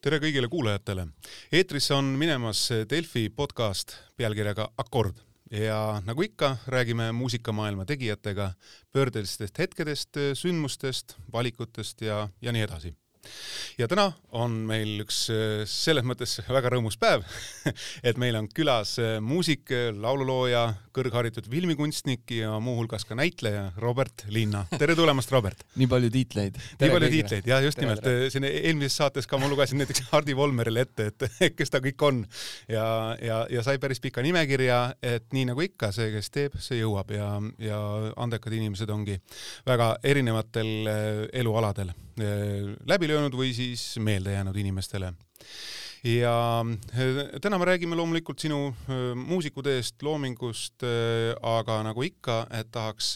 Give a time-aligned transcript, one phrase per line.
[0.00, 1.06] tere kõigile kuulajatele.
[1.52, 5.18] eetris on minemas Delfi podcast pealkirjaga Akord
[5.52, 8.52] ja nagu ikka, räägime muusikamaailma tegijatega
[8.92, 12.94] pöördelistest hetkedest, sündmustest, valikutest ja, ja nii edasi
[13.80, 17.24] ja täna on meil üks äh, selles mõttes väga rõõmus päev,
[18.08, 24.64] et meil on külas äh, muusik, laululooja, kõrgharitud filmikunstnik ja muuhulgas ka näitleja Robert Linna.
[24.78, 25.64] tere tulemast, Robert!
[25.80, 26.58] nii palju tiitleid.
[26.80, 30.08] nii palju tiitleid ja just tere, nimelt, äh, siin eelmises saates ka ma lugesin näiteks
[30.10, 31.26] Hardi Volmerile ette, et
[31.58, 32.22] kes ta kõik on
[32.68, 32.84] ja,
[33.22, 37.14] ja, ja sai päris pika nimekirja, et nii nagu ikka, see, kes teeb, see jõuab
[37.14, 37.80] ja, ja
[38.20, 39.18] andekad inimesed ongi
[39.66, 40.70] väga erinevatel
[41.40, 45.12] elualadel läbi löönud või siis meelde jäänud inimestele.
[46.04, 52.70] ja äh, täna me räägime loomulikult sinu äh, muusikuteest, loomingust, äh, aga nagu ikka, et
[52.72, 53.10] tahaks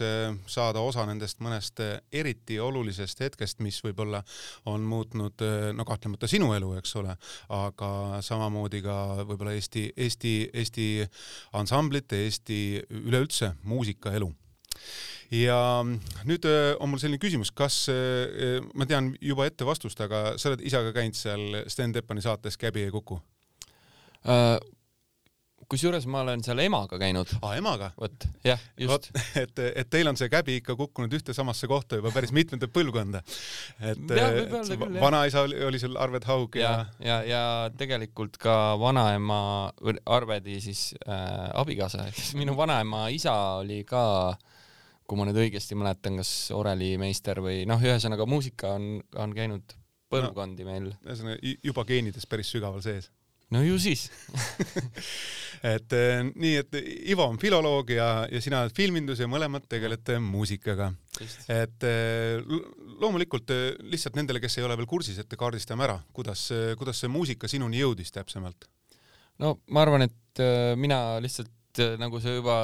[0.46, 1.80] saada osa nendest mõnest
[2.12, 4.20] eriti olulisest hetkest, mis võib-olla
[4.66, 5.40] on muutnud
[5.72, 7.16] no kahtlemata sinu elu, eks ole,
[7.48, 10.88] aga samamoodi ka võib-olla Eesti, Eesti, Eesti
[11.52, 12.60] ansamblite, Eesti
[13.00, 14.32] üleüldse muusikaelu
[15.32, 15.58] ja
[16.28, 20.52] nüüd äh, on mul selline küsimus, kas, äh, ma tean juba ette vastust, aga sa
[20.52, 24.58] oled isaga käinud seal Sten Teppani saates Käbi ei kuku uh,?
[25.70, 27.30] kusjuures ma olen seal emaga käinud.
[27.40, 27.90] aa, emaga?
[28.00, 29.10] vot, jah, just.
[29.42, 33.22] et, et teil on see käbi ikka kukkunud ühte samasse kohta juba päris mitmendat põlvkonda.
[33.90, 34.14] et
[35.00, 37.44] vanaisa oli, oli sul Arvet Haug ja ja, ja, ja
[37.78, 39.38] tegelikult ka vanaema
[40.04, 44.53] Arvedi siis äh, abikaasa, ehk siis minu vanaema isa oli ka äh,
[45.04, 49.76] kui ma nüüd õigesti mäletan, kas Oreli meister või noh, ühesõnaga muusika on, on käinud
[50.12, 50.88] põlvkondi no, meil.
[51.04, 53.10] ühesõnaga juba geenides päris sügaval sees.
[53.52, 54.06] no ju siis
[55.74, 56.78] et eh, nii, et
[57.12, 60.90] Ivo on filoloog ja, ja sina oled filmindus ja mõlemad tegelete muusikaga.
[61.52, 62.40] et eh,
[63.00, 66.48] loomulikult eh, lihtsalt nendele, kes ei ole veel kursis, et kaardistame ära, kuidas,
[66.80, 68.68] kuidas see muusika sinuni jõudis täpsemalt?
[69.42, 70.44] no ma arvan, et
[70.80, 72.56] mina lihtsalt Äh, nagu sa juba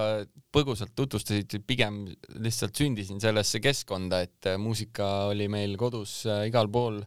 [0.55, 2.05] põgusalt tutvustasid, pigem
[2.43, 7.01] lihtsalt sündisin sellesse keskkonda, et äh, muusika oli meil kodus äh, igal pool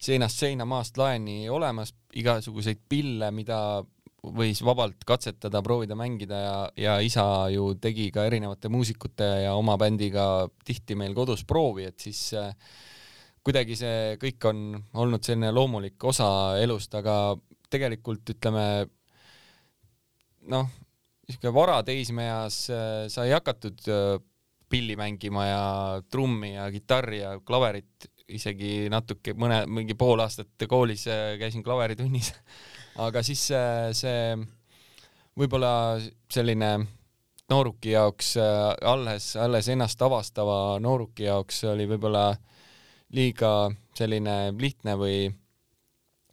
[0.00, 3.80] seinast seina, maast laeni olemas, igasuguseid pille, mida
[4.20, 9.78] võis vabalt katsetada, proovida mängida ja, ja isa ju tegi ka erinevate muusikute ja oma
[9.80, 12.52] bändiga tihti meil kodus proovi, et siis äh,
[13.40, 14.62] kuidagi see kõik on
[15.00, 17.32] olnud selline loomulik osa elust, aga
[17.72, 18.66] tegelikult ütleme
[20.52, 20.68] noh,
[21.30, 24.20] niisugune varateismeeas äh, sai hakatud äh,
[24.70, 31.06] pilli mängima ja trummi ja kitarri ja klaverit isegi natuke mõne mingi pool aastat koolis
[31.10, 32.32] äh, käisin klaveritunnis
[33.06, 34.36] aga siis see, see
[35.38, 35.98] võib-olla
[36.30, 36.78] selline
[37.50, 42.28] nooruki jaoks alles, alles ennast avastava nooruki jaoks oli võib-olla
[43.14, 45.30] liiga selline lihtne või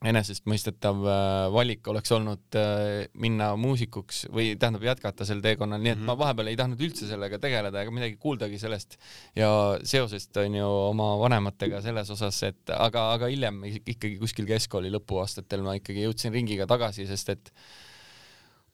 [0.05, 5.97] enesestmõistetav äh, valik oleks olnud äh, minna muusikuks või tähendab jätkata sel teekonnal, nii et
[5.97, 6.11] mm -hmm.
[6.11, 8.99] ma vahepeal ei tahtnud üldse sellega tegeleda ega midagi kuuldagi sellest
[9.35, 9.49] ja
[9.83, 15.65] seosest on ju oma vanematega selles osas, et aga, aga hiljem ikkagi kuskil keskkooli lõpuaastatel
[15.65, 17.51] ma ikkagi jõudsin ringiga tagasi, sest et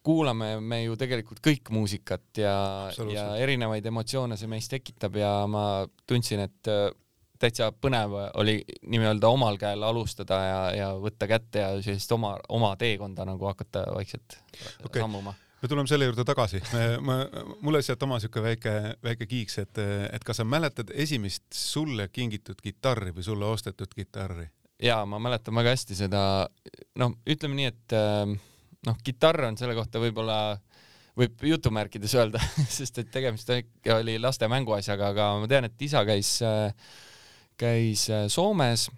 [0.03, 5.87] kuulame me ju tegelikult kõik muusikat ja, ja erinevaid emotsioone see meis tekitab ja ma
[6.05, 6.71] tundsin, et
[7.43, 12.73] täitsa põnev oli nii-öelda omal käel alustada ja, ja võtta kätte ja sellist oma, oma
[12.79, 14.39] teekonda nagu hakata vaikselt
[14.85, 15.01] okay.
[15.01, 16.59] sammuma me tuleme selle juurde tagasi.
[17.07, 17.21] ma,
[17.61, 19.79] mul oli sealt oma siuke väike, väike kiiks, et,
[20.11, 24.49] et kas sa mäletad esimest sulle kingitud kitarri või sulle ostetud kitarri?
[24.83, 26.23] ja ma mäletan väga hästi seda,
[26.99, 27.95] noh, ütleme nii, et
[28.89, 30.57] noh, kitarr on selle kohta võib-olla
[31.19, 32.41] võib jutumärkides öelda
[32.77, 33.49] sest et tegemist
[33.95, 36.73] oli laste mänguasjaga, aga ma tean, et isa käis äh,
[37.59, 38.89] käis äh, Soomes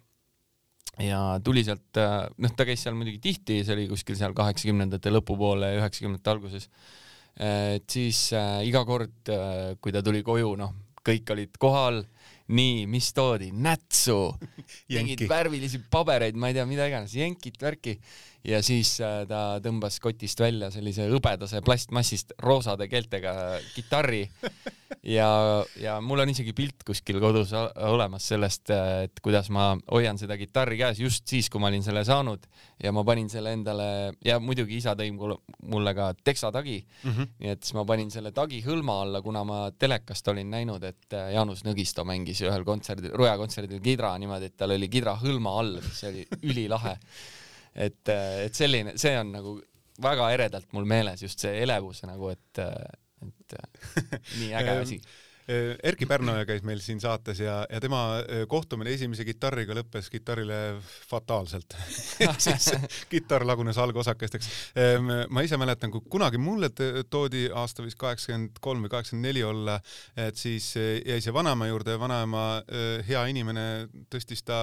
[1.01, 5.11] ja tuli sealt, äh, noh, ta käis seal muidugi tihti, see oli kuskil seal kaheksakümnendate
[5.11, 6.69] lõpupoole üheksakümnendate alguses.
[7.35, 10.71] et siis äh, iga kord äh,, kui ta tuli koju, noh,
[11.05, 11.99] kõik olid kohal,
[12.55, 14.19] nii, mis toodi, nätsu,
[14.93, 17.97] mingeid värvilisi pabereid, ma ei tea, mida iganes, jenkit, värki.
[18.45, 23.33] Ja siis äh, ta tõmbas kotist välja sellise hõbedase plastmassist roosade keeltega
[23.73, 24.27] kitarri
[25.03, 25.27] ja,
[25.79, 30.37] ja mul on isegi pilt kuskil kodus olemas sellest, äh, et kuidas ma hoian seda
[30.39, 32.45] kitarri käes just siis, kui ma olin selle saanud.
[32.83, 33.87] Ja ma panin selle endale
[34.25, 37.29] ja muidugi isa tõi mulle ka teksatagi mm, -hmm.
[37.39, 41.13] nii et siis ma panin selle tagi hõlma alla, kuna ma telekast olin näinud, et
[41.13, 45.55] äh, Jaanus Nõgisto mängis ühel kontserdil, Roja kontserdil kidra niimoodi, et tal oli kidra hõlma
[45.59, 46.97] all, mis oli ülilahe.
[47.75, 49.57] Et, et selline, see on nagu
[50.01, 52.59] väga eredalt mul meeles just see elevus nagu, et,
[53.53, 55.01] et nii äge asi
[55.47, 57.99] Erki Pärnoja käis meil siin saates ja, ja tema
[58.49, 60.59] kohtumine esimese kitarriga lõppes kitarrile
[61.09, 61.75] fataalselt.
[62.45, 62.71] Siis
[63.11, 64.49] kitarr lagunes algosakesteks.
[64.81, 66.71] Ehm, ma ise mäletan, kui kunagi mulle
[67.09, 69.77] toodi aasta vist kaheksakümmend kolm või kaheksakümmend neli olla,
[70.17, 72.45] et siis jäi see vanaema juurde ja vanaema
[73.07, 73.65] hea inimene
[74.11, 74.59] tõstis ta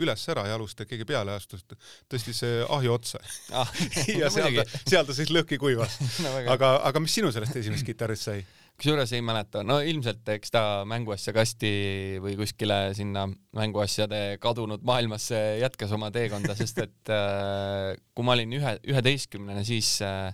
[0.00, 1.64] üles ära jalust ja keegi peale astus,
[2.10, 3.20] tõstis ahju otsa.
[3.52, 3.68] Ah,
[4.20, 5.98] ja seal ta, seal ta siis lõhki kuivas.
[6.24, 8.40] No, aga, aga mis sinu sellest esimesest kitarrist sai?
[8.78, 11.72] Kusjuures ei mäleta, no ilmselt eks ta mänguasja kasti
[12.22, 18.56] või kuskile sinna mänguasjade kadunud maailmasse jätkas oma teekonda, sest et äh, kui ma olin
[18.58, 20.32] ühe, üheteistkümnene, siis äh,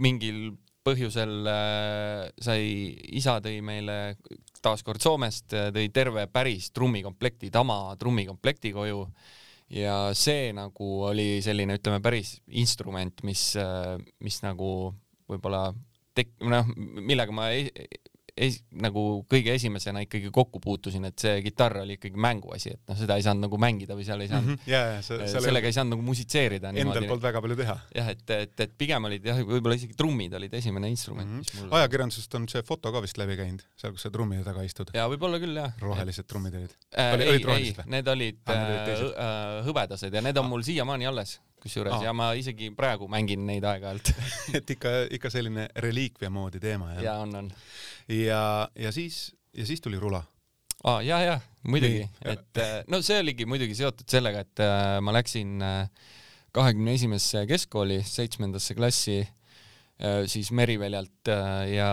[0.00, 0.54] mingil
[0.86, 2.64] põhjusel äh, sai,
[3.20, 3.98] isa tõi meile
[4.64, 9.04] taaskord Soomest, tõi terve päris trummikomplekti, Tama trummikomplekti koju.
[9.70, 13.44] Ja see nagu oli selline, ütleme, päris instrument, mis,
[14.18, 14.90] mis nagu
[15.30, 15.68] võib-olla
[16.16, 17.68] tek-, noh, millega ma ei,
[18.40, 22.98] ei, nagu kõige esimesena ikkagi kokku puutusin, et see kitarr oli ikkagi mänguasi, et noh,
[22.98, 24.70] seda ei saanud nagu mängida või seal ei saanud mm, -hmm.
[24.70, 26.72] yeah, yeah, see, äh, sellega ei saanud nagu musitseerida.
[26.72, 27.76] Endal polnud väga palju teha.
[27.96, 31.58] jah, et, et, et pigem olid jah, võib-olla isegi trummid olid esimene instrument mm, -hmm.
[31.60, 34.64] mis mul ajakirjandusest on see foto ka vist läbi käinud, seal, kus sa trummide taga
[34.66, 34.94] istud.
[34.96, 35.76] jaa, võib-olla küll, jah.
[35.82, 37.14] rohelised trummid olid äh,?
[37.20, 38.66] ei, ei, need olid ah,
[38.96, 40.52] äh, hõbedased ja need on ah.
[40.54, 42.04] mul siiamaani alles kusjuures ah.
[42.08, 44.12] ja ma isegi praegu mängin neid aeg-ajalt
[44.58, 47.04] et ikka, ikka selline reliikvia moodi teema jah?
[47.10, 47.52] ja on, on.
[48.08, 48.42] ja,
[48.78, 50.22] ja siis, ja siis tuli rula
[50.84, 55.14] ah,, ja, ja muidugi, et äh, no see oligi muidugi seotud sellega, et äh, ma
[55.16, 56.08] läksin äh,
[56.56, 59.20] kahekümne esimesse keskkooli, seitsmendasse klassi
[60.32, 61.28] siis Meriväljalt
[61.68, 61.90] ja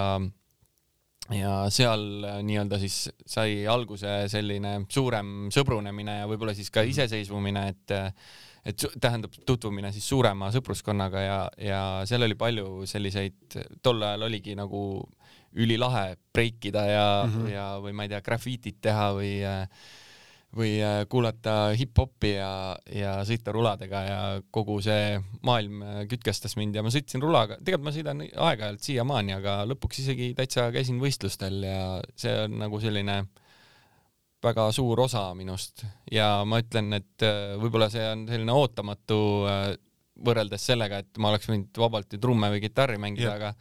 [1.35, 2.05] ja seal
[2.47, 6.93] nii-öelda siis sai alguse selline suurem sõbrunemine ja võib-olla siis ka mhm.
[6.95, 7.95] iseseisvumine, et
[8.67, 14.57] et tähendab tutvumine siis suurema sõpruskonnaga ja, ja seal oli palju selliseid, tol ajal oligi
[14.59, 14.81] nagu
[15.57, 17.53] ülilahe breikida ja mm, -hmm.
[17.53, 19.31] ja või ma ei tea, grafiitit teha või
[20.57, 20.77] või
[21.11, 22.51] kuulata hip-hopi ja,
[22.89, 24.19] ja sõita ruladega ja
[24.51, 29.57] kogu see maailm kütkestas mind ja ma sõitsin rulaga, tegelikult ma sõidan aeg-ajalt siiamaani, aga
[29.67, 31.83] lõpuks isegi täitsa käisin võistlustel ja
[32.15, 33.46] see on nagu selline äh,
[34.43, 35.83] väga suur osa minust.
[36.11, 39.19] Ja ma ütlen, et äh, võib-olla see on selline ootamatu
[39.49, 39.75] äh,
[40.25, 43.51] võrreldes sellega, et ma oleks võinud vabalt ju trumme või kitarri mängida, aga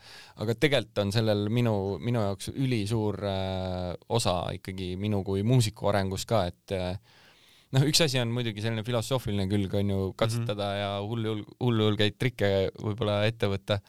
[0.42, 6.26] aga tegelikult on sellel minu, minu jaoks ülisuur äh, osa ikkagi minu kui muusiku arengus
[6.28, 6.96] ka, et äh,
[7.76, 10.80] noh, üks asi on muidugi selline filosoofiline külg on ju katsetada mm -hmm.
[10.80, 13.80] ja hullu, hullu hulgeid trikke võib-olla ette võtta,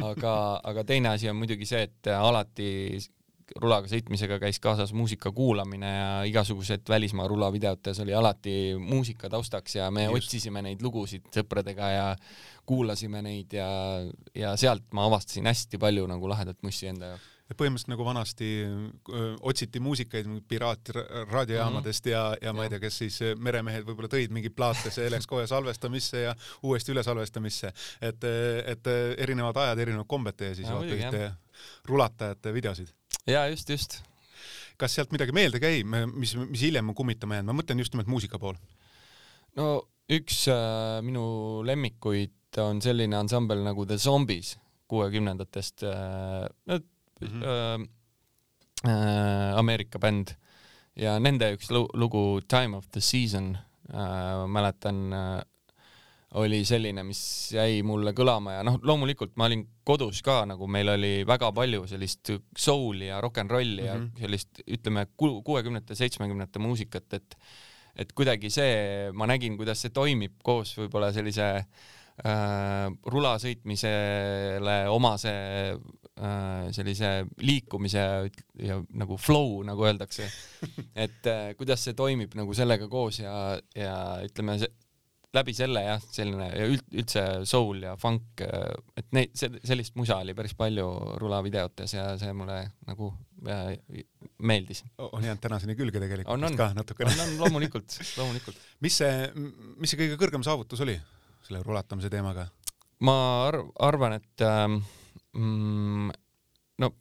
[0.00, 2.70] aga, aga teine asi on muidugi see, et alati
[3.60, 9.90] rulaga sõitmisega käis kaasas muusika kuulamine ja igasugused välismaa rulavideotes oli alati muusika taustaks ja
[9.90, 10.16] me Just.
[10.16, 12.08] otsisime neid lugusid sõpradega ja
[12.66, 13.68] kuulasime neid ja,
[14.34, 17.30] ja sealt ma avastasin hästi palju nagu lahedat mussi enda jaoks.
[17.54, 22.14] Põhimõtteliselt nagu vanasti öö, otsiti muusikaid piraatraadiojaamadest mm -hmm.
[22.14, 25.46] ja, ja ma ei tea, kes siis meremehed võib-olla tõid mingeid plaate, see läks kohe
[25.46, 28.24] salvestamisse ja uuesti ülesalvestamisse, et,
[28.66, 31.32] et erinevad ajad, erinevad kombed teie siis vaatasite
[31.84, 32.88] rulatajate videosid
[33.26, 33.98] ja just, just.
[34.80, 38.10] kas sealt midagi meelde käib, mis, mis hiljem on kummitama jäänud, ma mõtlen just nimelt
[38.10, 38.58] muusika pool.
[39.58, 39.68] no
[40.12, 44.54] üks äh, minu lemmikuid on selline ansambel nagu The Zombies
[44.90, 46.78] kuuekümnendatest äh,, no
[47.20, 47.88] mm -hmm.
[48.86, 50.34] äh, Ameerika bänd
[50.96, 53.56] ja nende üks lugu Time of the Season
[53.90, 55.42] äh, mäletan äh,
[56.40, 57.20] oli selline, mis
[57.54, 61.84] jäi mulle kõlama ja noh, loomulikult ma olin kodus ka nagu meil oli väga palju
[61.90, 63.86] sellist soul'i ja rock n rolli mm -hmm.
[63.86, 64.20] ja mhm.
[64.20, 67.38] sellist ütleme kuuekümnete, seitsmekümnete muusikat, et
[67.96, 75.34] et kuidagi see, ma nägin, kuidas see toimib koos võib-olla sellise äh, rula sõitmisele omase
[75.74, 78.24] äh, sellise liikumise ja,
[78.58, 80.26] ja nagu flow, nagu öeldakse.
[81.06, 83.94] et äh, kuidas see toimib nagu sellega koos ja, ja
[84.26, 84.58] ütleme,
[85.34, 88.42] läbi selle jah, selline ja üld, üldse soul ja funk,
[88.98, 90.86] et neid, sellist musa oli päris palju
[91.20, 93.10] rulavideotes ja see mulle nagu
[93.50, 93.72] äh,
[94.38, 94.84] meeldis.
[94.98, 97.14] on jäänud tänaseni külge tegelikult on, on, ka natukene.
[97.14, 98.60] on, on loomulikult, loomulikult.
[98.84, 100.96] mis see, mis see kõige kõrgem saavutus oli
[101.44, 102.46] selle rulatamise teemaga?
[103.04, 103.16] ma
[103.48, 104.80] arv-, arvan, et ähm,
[105.34, 106.14] mm,
[106.84, 106.94] no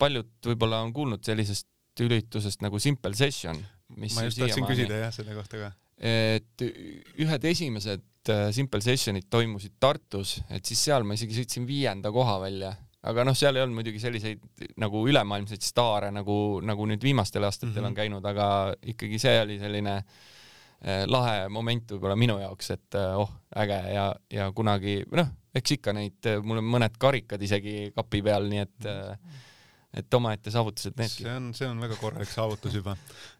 [0.00, 1.70] paljud võib-olla on kuulnud sellisest
[2.04, 3.56] üritusest nagu Simple Session,
[3.96, 9.28] mis ma just tahtsin küsida jah, selle kohta ka et ühed esimesed äh, Simple Sessionid
[9.32, 12.74] toimusid Tartus, et siis seal ma isegi sõitsin viienda koha välja,
[13.06, 17.72] aga noh, seal ei olnud muidugi selliseid nagu ülemaailmseid staare nagu, nagu nüüd viimastel aastatel
[17.72, 17.88] mm -hmm.
[17.88, 18.48] on käinud, aga
[18.94, 24.06] ikkagi see oli selline eh, lahe moment võib-olla minu jaoks, et eh, oh, äge ja,
[24.30, 28.90] ja kunagi noh, eks ikka neid, mul on mõned karikad isegi kapi peal, nii et
[28.90, 29.44] eh,
[29.96, 31.24] et omaette saavutused needki.
[31.24, 32.96] see on, see on väga korralik saavutus juba.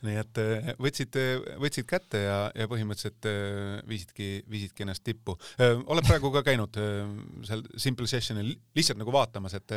[0.07, 1.19] nii et äh, võtsid,
[1.63, 5.37] võtsid kätte ja, ja põhimõtteliselt äh, viisidki, viisidki ennast tippu.
[5.61, 6.79] oled praegu ka käinud
[7.47, 9.77] seal Simple Sessionil lihtsalt nagu vaatamas, et,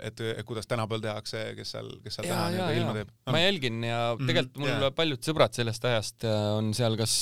[0.00, 3.34] et, et kuidas tänapäeval tehakse, kes seal, kes seal täna nii-öelda ilma teeb no.?
[3.36, 4.96] ma jälgin ja mhm, tegelikult mul yeah.
[4.96, 7.16] paljud sõbrad sellest ajast on seal kas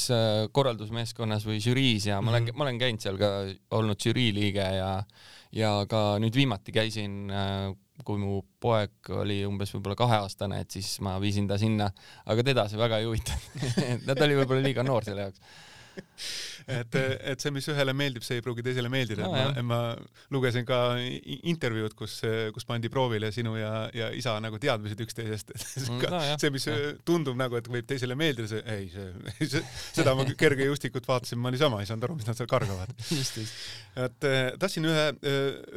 [0.55, 2.59] korraldusmeeskonnas või žüriis ja ma olen mm, -hmm.
[2.59, 3.33] ma olen käinud seal ka,
[3.79, 4.93] olnud žürii liige ja
[5.53, 7.29] ja ka nüüd viimati käisin
[8.05, 11.91] kui mu poeg oli umbes võib-olla kaheaastane, et siis ma viisin ta sinna,
[12.27, 14.07] aga teda see väga ei huvitanud.
[14.17, 15.45] Ta oli võib-olla liiga noor selle jaoks
[16.81, 16.97] et,
[17.33, 19.33] et see, mis ühele meeldib, see ei pruugi teisele meeldida no,.
[19.33, 19.81] Ma, ma
[20.33, 20.79] lugesin ka
[21.53, 22.19] intervjuud, kus,
[22.55, 26.77] kus pandi proovile sinu ja, ja isa nagu teadmised üksteisest mm, no, see, mis ja.
[27.09, 29.65] tundub nagu, et võib teisele meeldida, see ei, see, see,
[29.99, 32.95] seda ma kergejõustikut vaatasin, ma niisama ei saanud aru, mis nad seal kargavad.
[34.07, 35.07] et eh, tahtsin ühe,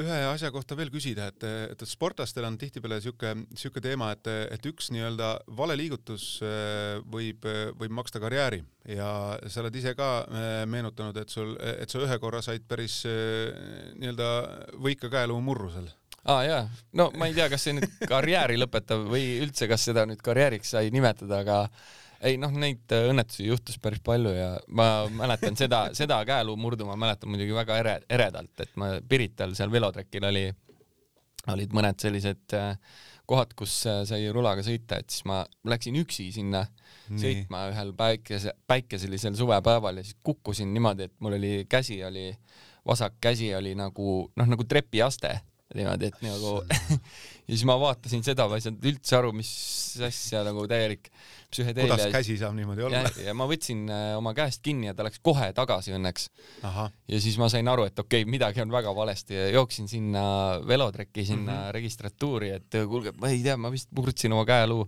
[0.05, 4.71] ühe asja kohta veel küsida, et, et sportlastel on tihtipeale sihuke, sihuke teema, et, et
[4.71, 7.45] üks nii-öelda vale liigutus eh, võib,
[7.79, 9.09] võib maksta karjääri ja
[9.49, 13.93] sa oled ise ka eh, meenutanud, et sul, et sa ühe korra said päris eh,
[13.97, 14.29] nii-öelda
[14.81, 15.89] võika käeluu murru seal.
[16.25, 16.63] Aa ah, jaa,
[16.97, 20.73] no ma ei tea, kas see nüüd karjääri lõpetab või üldse, kas seda nüüd karjääriks
[20.73, 21.59] sai nimetada, aga
[22.25, 26.95] ei noh, neid õnnetusi juhtus päris palju ja ma mäletan seda, seda käeluu murdu ma
[26.97, 30.47] mäletan muidugi väga ere, eredalt, et ma Pirital seal velotrekil oli,
[31.53, 32.73] olid mõned sellised äh,
[33.29, 36.65] kohad, kus äh, sai rulaga sõita, et siis ma läksin üksi sinna
[37.09, 37.19] Nii.
[37.21, 42.29] sõitma ühel päikese, päikeselisel suvepäeval ja siis kukkusin niimoodi, et mul oli käsi oli,
[42.87, 45.33] vasak käsi oli nagu noh, nagu trepiaste
[45.77, 46.57] niimoodi, et nagu
[47.47, 49.49] ja siis ma vaatasin seda, ma ei saanud üldse aru, mis
[50.05, 51.09] asja nagu täielik
[51.53, 51.95] psühhedeelia.
[51.95, 53.03] kuidas käsi saab niimoodi olla?
[53.21, 56.29] ja ma võtsin äh, oma käest kinni ja ta läks kohe tagasi õnneks.
[56.63, 60.23] ja siis ma sain aru, et okei okay,, midagi on väga valesti ja jooksin sinna
[60.67, 61.75] velotrekki sinna mm -hmm.
[61.79, 64.87] registratuuri, et kuulge, ma ei tea, ma vist murdsin oma käeluu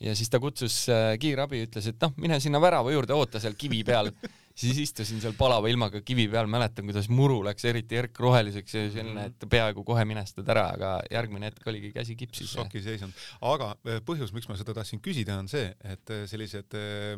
[0.00, 3.56] ja siis ta kutsus äh, kiirabi, ütles, et noh, mine sinna värava juurde, oota seal
[3.58, 4.12] kivi peal.
[4.58, 9.26] siis istusin seal palava ilmaga kivi peal, mäletan, kuidas muru läks eriti erkroheliseks ja selline,
[9.30, 12.50] et peaaegu kohe minestad ära, aga järgmine hetk oligi käsi kipsis.
[12.56, 13.14] šokiseisund.
[13.52, 17.14] aga äh, põhjus, miks ma seda tahtsin küsida, on see, et äh, sellised äh,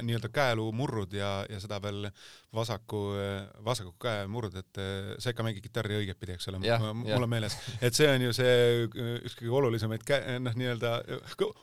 [0.00, 2.06] nii-öelda käeluumurrud ja, ja seda veel
[2.54, 3.00] vasaku,
[3.64, 4.78] vasaku käemurd, et
[5.22, 6.58] sa ikka mängid kitarri õigetpidi, eks ole,
[6.98, 8.54] mul on meeles, et see on ju see
[8.88, 10.06] üks kõige olulisemaid,
[10.42, 10.92] noh, nii-öelda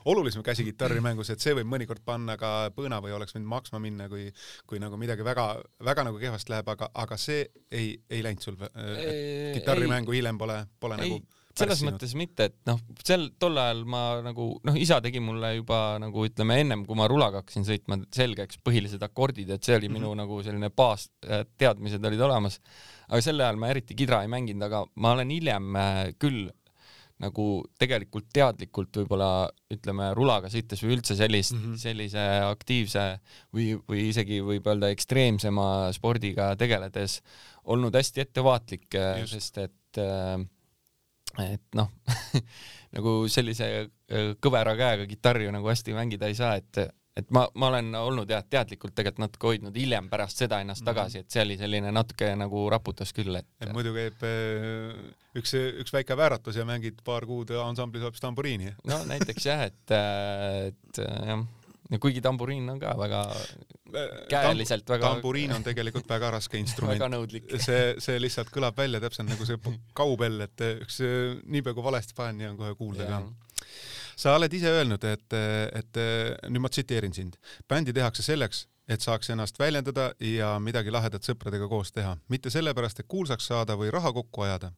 [0.07, 4.07] olulisem käsi kitarrimängus, et see võib mõnikord panna ka põõna või oleks võinud maksma minna,
[4.12, 4.17] kui,
[4.68, 5.48] kui nagu midagi väga,
[5.90, 10.62] väga nagu kehvasti läheb, aga, aga see ei, ei läinud sul äh,, kitarrimängu hiljem pole,
[10.80, 11.18] pole ei.
[11.18, 15.56] nagu selles mõttes mitte, et noh, sel tol ajal ma nagu noh, isa tegi mulle
[15.58, 19.90] juba nagu ütleme ennem, kui ma rulaga hakkasin sõitma, selgeks põhilised akordid, et see oli
[19.90, 20.22] minu mm -hmm.
[20.24, 22.60] nagu selline baasteadmised olid olemas.
[23.08, 26.50] aga sel ajal ma eriti kidra ei mänginud, aga ma olen hiljem äh, küll
[27.24, 27.46] nagu
[27.82, 31.80] tegelikult teadlikult võib-olla ütleme rulaga sõites või üldse sellist mm, -hmm.
[31.82, 33.06] sellise aktiivse
[33.56, 37.22] või, või isegi võib öelda ekstreemsema spordiga tegeledes
[37.74, 38.86] olnud hästi ettevaatlik,
[39.28, 40.38] sest et äh,
[41.44, 41.90] et noh
[42.96, 46.86] nagu sellise äh, kõvera käega kitarri nagu hästi mängida ei saa, et
[47.18, 50.92] et ma, ma olen olnud jah, teadlikult tegelikult natuke hoidnud hiljem pärast seda ennast -hmm.
[50.92, 53.50] tagasi, et see oli selline natuke nagu raputas küll, et.
[53.74, 54.96] muidu käib äh,
[55.38, 58.74] üks, üks väike vääratus ja mängid paar kuud ansamblis hoopis tamburiini.
[58.86, 61.46] no näiteks jah, et, äh, et äh, jah
[61.92, 63.22] ja kuigi tamburiin on ka väga
[64.28, 67.48] käeliselt Tam, väga tamburiin on tegelikult väga raske instrument väga nõudlik.
[67.64, 69.58] see, see lihtsalt kõlab välja täpselt nagu see
[70.00, 71.00] kaubell, et üks
[71.46, 73.22] niipea kui valesti panen, nii on kohe kuulda ka
[74.18, 75.38] sa oled ise öelnud, et,
[75.78, 76.02] et
[76.50, 77.38] nüüd ma tsiteerin sind,
[77.70, 83.02] bändi tehakse selleks, et saaks ennast väljendada ja midagi lahedat sõpradega koos teha, mitte sellepärast,
[83.02, 84.72] et kuulsaks saada või raha kokku ajada.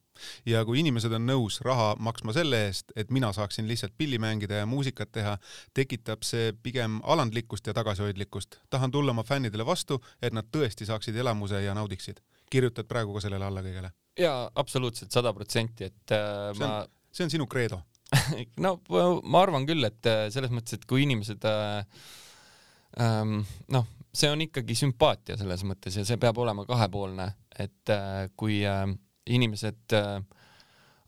[0.46, 4.60] ja kui inimesed on nõus raha maksma selle eest, et mina saaksin lihtsalt pilli mängida
[4.60, 5.38] ja muusikat teha,
[5.74, 8.60] tekitab see pigem alandlikkust ja tagasihoidlikkust.
[8.70, 12.20] tahan tulla oma fännidele vastu, et nad tõesti saaksid elamuse ja naudiksid.
[12.50, 13.92] kirjutad praegu ka sellele alla kõigele?
[14.18, 17.82] jaa, absoluutselt sada protsenti, et äh, see on, ma see on sinu kreedo
[18.64, 21.84] no ma arvan küll, et äh, selles mõttes, et kui inimesed äh,
[23.02, 23.40] ähm,
[23.70, 28.60] noh, see on ikkagi sümpaatia selles mõttes ja see peab olema kahepoolne, et äh, kui
[28.66, 28.84] äh,
[29.30, 30.18] inimesed äh,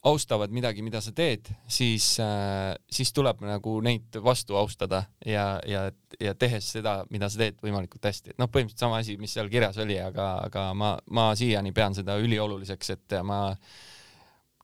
[0.03, 5.85] austavad midagi, mida sa teed, siis äh,, siis tuleb nagu neid vastu austada ja, ja,
[6.19, 9.51] ja tehes seda, mida sa teed võimalikult hästi, et noh, põhimõtteliselt sama asi, mis seal
[9.53, 13.45] kirjas oli, aga, aga ma, ma siiani pean seda ülioluliseks, et ma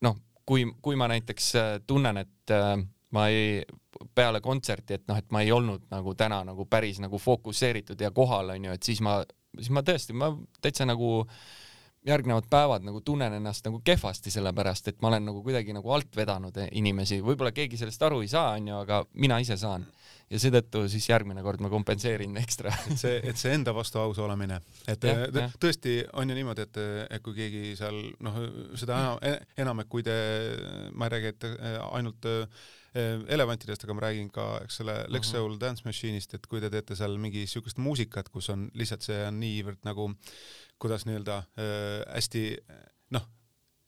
[0.02, 0.18] noh,
[0.49, 2.75] kui, kui ma näiteks äh, tunnen, et äh,
[3.14, 3.62] ma ei,
[4.14, 8.12] peale kontserti, et noh, et ma ei olnud nagu täna nagu päris nagu fokusseeritud ja
[8.14, 9.21] kohal onju, et siis ma,
[9.57, 10.31] siis ma tõesti, ma
[10.62, 11.26] täitsa nagu
[12.09, 16.14] järgnevad päevad nagu tunnen ennast nagu kehvasti, sellepärast et ma olen nagu kuidagi nagu alt
[16.17, 19.85] vedanud inimesi, võib-olla keegi sellest aru ei saa, onju, aga mina ise saan
[20.28, 22.73] ja seetõttu siis järgmine kord ma kompenseerin ekstra.
[22.90, 25.47] et see, et see enda vastu aus olemine, et ja, ja.
[25.61, 26.80] tõesti on ju niimoodi, et,
[27.16, 28.40] et kui keegi seal noh,
[28.78, 30.18] seda enam, enam, et kui te,
[30.94, 31.49] ma ei räägi, et
[31.92, 32.28] ainult
[32.99, 36.97] elevantidest, aga ma räägin ka, eks ole, Lex Soul Dance Machine'ist, et kui te teete
[36.99, 40.08] seal mingi siukest muusikat, kus on lihtsalt see on niivõrd nagu
[40.78, 42.44] kuidas nii-öelda äh, hästi
[43.14, 43.26] noh,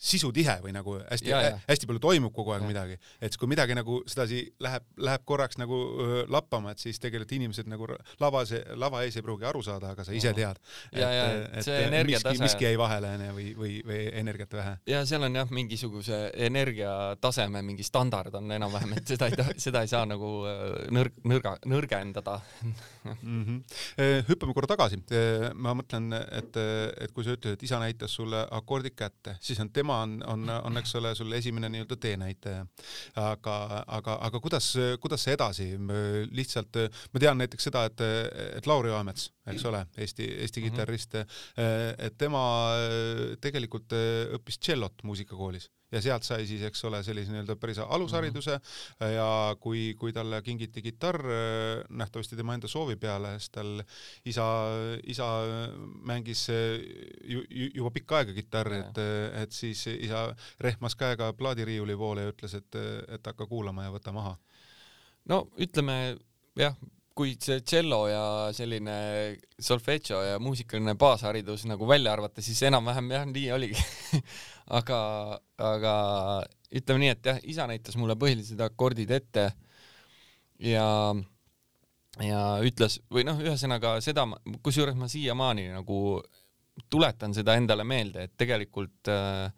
[0.00, 1.33] sisutihe või nagu hästi,
[1.69, 2.69] hästi palju toimub kogu aeg ja.
[2.71, 7.35] midagi, et kui midagi nagu sedasi läheb, läheb korraks nagu öö, lappama, et siis tegelikult
[7.37, 7.88] inimesed nagu
[8.23, 8.40] lava,
[8.80, 10.61] lava ees ei pruugi aru saada, aga sa ise tead.
[10.92, 12.40] et, et see energiatase.
[12.40, 14.73] miski jäi vahele onju või, või, või energiat vähe.
[14.88, 19.92] ja seal on jah, mingisuguse energiataseme mingi standard on enam-vähem, et seda ei, seda ei
[19.92, 20.33] saa nagu
[20.97, 22.75] nõrg, nõrga, nõrgendada mm.
[23.21, 23.61] -hmm.
[24.33, 25.02] hüppame korra tagasi.
[25.61, 26.09] ma mõtlen,
[26.40, 26.57] et,
[27.04, 30.23] et kui sa ütled, et isa näitas sulle akordid kätte, siis on tema tema on,
[30.26, 32.66] on, on, eks ole, sul esimene nii-öelda teenäitaja.
[33.16, 33.56] aga,
[33.87, 35.66] aga, aga kuidas, kuidas see edasi,
[36.30, 36.78] lihtsalt
[37.12, 38.04] ma tean näiteks seda, et,
[38.61, 42.44] et Lauri Aamets, eks ole, Eesti, Eesti kitarrist, et tema
[43.40, 43.92] tegelikult
[44.38, 49.12] õppis tšellot muusikakoolis ja sealt sai siis, eks ole, sellise nii-öelda päris alushariduse mm -hmm.
[49.14, 51.23] ja kui, kui talle kingiti kitarr
[51.88, 53.82] nähtavasti tema enda soovi peale, siis tal
[54.25, 54.47] isa,
[55.06, 55.28] isa
[56.12, 56.47] mängis
[57.25, 57.42] ju,
[57.75, 59.02] juba pikka aega kitarri, et,
[59.42, 64.12] et siis isa rehmas käega plaadiriiuli poole ja ütles, et, et hakka kuulama ja võta
[64.12, 64.37] maha.
[65.28, 66.16] no ütleme
[66.56, 66.76] jah,
[67.21, 68.23] kui see tšello ja
[68.57, 68.95] selline
[69.61, 73.83] solfedžo ja muusikaline baasharidus nagu välja arvata, siis enam-vähem jah, nii oligi.
[74.79, 74.97] Aga,
[75.59, 75.93] aga
[76.79, 79.49] ütleme nii, et jah, isa näitas mulle põhilised akordid ette
[80.62, 80.85] ja
[82.23, 84.29] ja ütles või noh, ühesõnaga seda,
[84.62, 85.99] kusjuures ma siiamaani nagu
[86.87, 89.51] tuletan seda endale meelde, et tegelikult äh,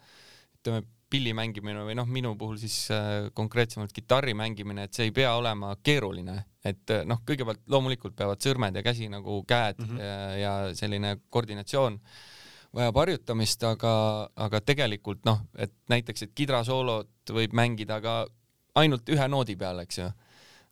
[0.56, 5.14] ütleme pilli mängimine või noh, minu puhul siis äh, konkreetsemalt kitarri mängimine, et see ei
[5.20, 9.88] pea olema keeruline, et äh, noh, kõigepealt loomulikult peavad sõrmed ja käsi nagu käed mm
[9.88, 10.02] -hmm.
[10.02, 11.98] ja, ja selline koordinatsioon
[12.72, 13.94] vajab harjutamist, aga,
[14.36, 18.26] aga tegelikult noh, et näiteks, et kidrasoolot võib mängida ka
[18.74, 20.10] ainult ühe noodi peal, eks ju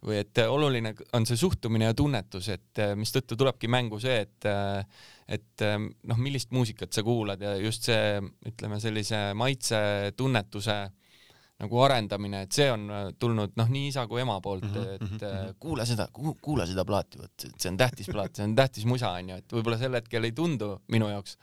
[0.01, 4.47] või et oluline on see suhtumine ja tunnetus, et mistõttu tulebki mängu see, et
[5.29, 5.65] et
[6.09, 8.17] noh, millist muusikat sa kuulad ja just see,
[8.49, 10.79] ütleme sellise maitsetunnetuse
[11.61, 14.95] nagu arendamine, et see on äh, tulnud noh, nii isa kui ema poolt mm, -hmm,
[14.95, 15.57] et mm -hmm.
[15.61, 16.09] kuula seda,
[16.41, 19.79] kuula seda plaati, vot see on tähtis plaat, see on tähtis musa onju, et võib-olla
[19.79, 21.37] sel hetkel ei tundu minu jaoks,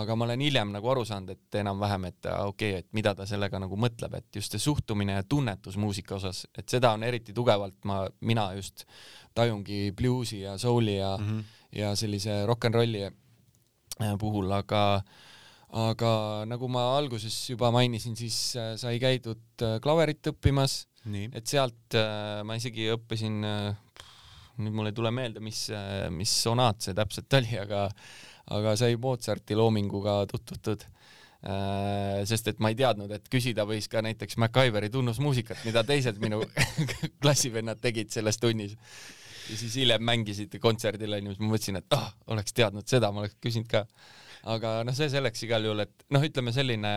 [0.00, 3.26] aga ma olen hiljem nagu aru saanud, et enam-vähem, et okei okay,, et mida ta
[3.26, 7.32] sellega nagu mõtleb, et just see suhtumine ja tunnetus muusika osas, et seda on eriti
[7.32, 8.86] tugevalt ma, mina just
[9.34, 11.42] tajungi bluusi ja soul'i ja mm, -hmm.
[11.72, 13.10] ja sellise rock n rolli
[14.00, 15.02] Äh, puhul, aga
[15.70, 16.12] aga
[16.50, 21.94] nagu ma alguses juba mainisin, siis äh, sai käidud äh, klaverit õppimas, et sealt
[22.44, 23.38] ma isegi õppisin,
[24.60, 25.62] nüüd mul ei tule meelde, mis,
[26.12, 27.86] mis sonaat see täpselt oli, aga
[28.52, 30.84] aga sai Mozarti loominguga tutvutud.
[32.28, 36.42] Sest et ma ei teadnud, et küsida võis ka näiteks MacGyveri tunnusmuusikat, mida teised minu
[37.22, 38.76] klassivennad tegid selles tunnis
[39.50, 43.24] ja siis hiljem mängisid kontserdil onju, siis ma mõtlesin, et ah, oleks teadnud seda, ma
[43.24, 43.84] oleks küsinud ka.
[44.54, 46.92] aga noh, see selleks igal juhul, et noh, ütleme selline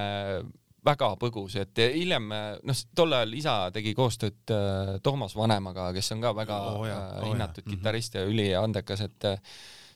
[0.83, 6.23] väga põgus, et hiljem noh, tol ajal isa tegi koostööd äh, Toomas Vanemaga, kes on
[6.23, 9.53] ka väga oh, jah, äh, oh, hinnatud oh, kitarrist ja üliandekas, et äh,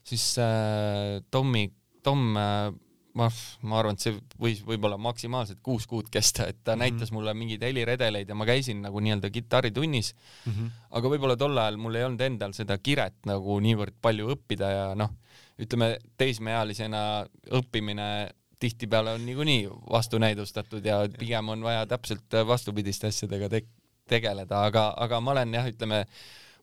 [0.08, 1.68] siis äh, Tommi,
[2.04, 2.72] Tom äh,
[3.18, 3.28] ma,
[3.68, 6.98] ma arvan, et see võis võib-olla maksimaalselt kuus kuud kesta, et ta mm -hmm.
[6.98, 10.52] näitas mulle mingeid heliredeleid ja ma käisin nagu nii-öelda kitarritunnis mm.
[10.52, 10.72] -hmm.
[11.00, 14.90] aga võib-olla tol ajal mul ei olnud endal seda kiret nagu niivõrd palju õppida ja
[14.96, 15.14] noh,
[15.58, 23.62] ütleme teismeealisena õppimine tihtipeale on niikuinii vastunäidustatud ja pigem on vaja täpselt vastupidiste asjadega te
[24.08, 26.06] tegeleda, aga, aga ma olen jah, ütleme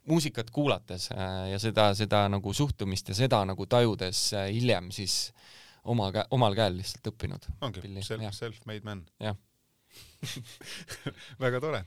[0.08, 5.32] muusikat kuulates äh, ja seda, seda nagu suhtumist ja seda nagu tajudes äh, hiljem siis
[5.84, 7.48] oma käe, omal käel lihtsalt õppinud.
[7.64, 9.04] ongi, self, self-made man.
[9.22, 9.36] jah
[11.44, 11.84] väga tore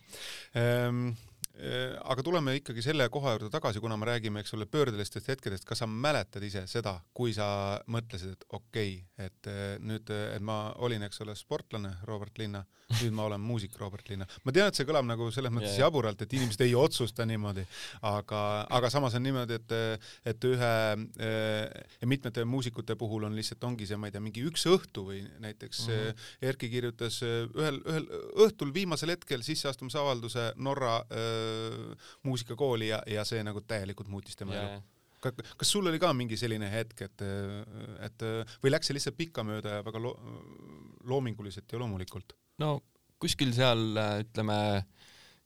[0.55, 1.10] ehm,.
[1.58, 5.65] Äh, aga tuleme ikkagi selle koha juurde tagasi, kuna me räägime, eks ole, pöördelistest hetkedest,
[5.65, 7.48] kas sa mäletad ise seda, kui sa
[7.89, 12.62] mõtlesid, et okei okay,, et äh, nüüd, et ma olin, eks ole, sportlane Robert Linna,
[13.00, 14.28] nüüd ma olen muusik Robert Linna.
[14.46, 15.88] ma tean, et see kõlab nagu selles mõttes yeah.
[15.88, 17.65] jaburalt, et inimesed ei otsusta niimoodi,
[18.06, 18.43] aga,
[18.78, 19.76] aga samas on niimoodi, et,
[20.30, 24.67] et ühe äh, mitmete muusikute puhul on lihtsalt, ongi see, ma ei tea, mingi üks
[24.70, 26.30] õhtu või näiteks mm -hmm.
[26.54, 28.06] Erki kirjutas ühel, ühel
[28.46, 31.46] õhtul viimasel hetkel sisseastumisavalduse Norra äh,
[32.27, 34.77] muusikakooli ja, ja see nagu täielikult muutis tema elu
[35.27, 37.23] kas sul oli ka mingi selline hetk, et,
[38.05, 38.25] et
[38.62, 40.12] või läks see lihtsalt pikkamööda ja väga lo
[41.10, 42.36] loominguliselt ja loomulikult?
[42.62, 42.77] no
[43.17, 44.57] kuskil seal ütleme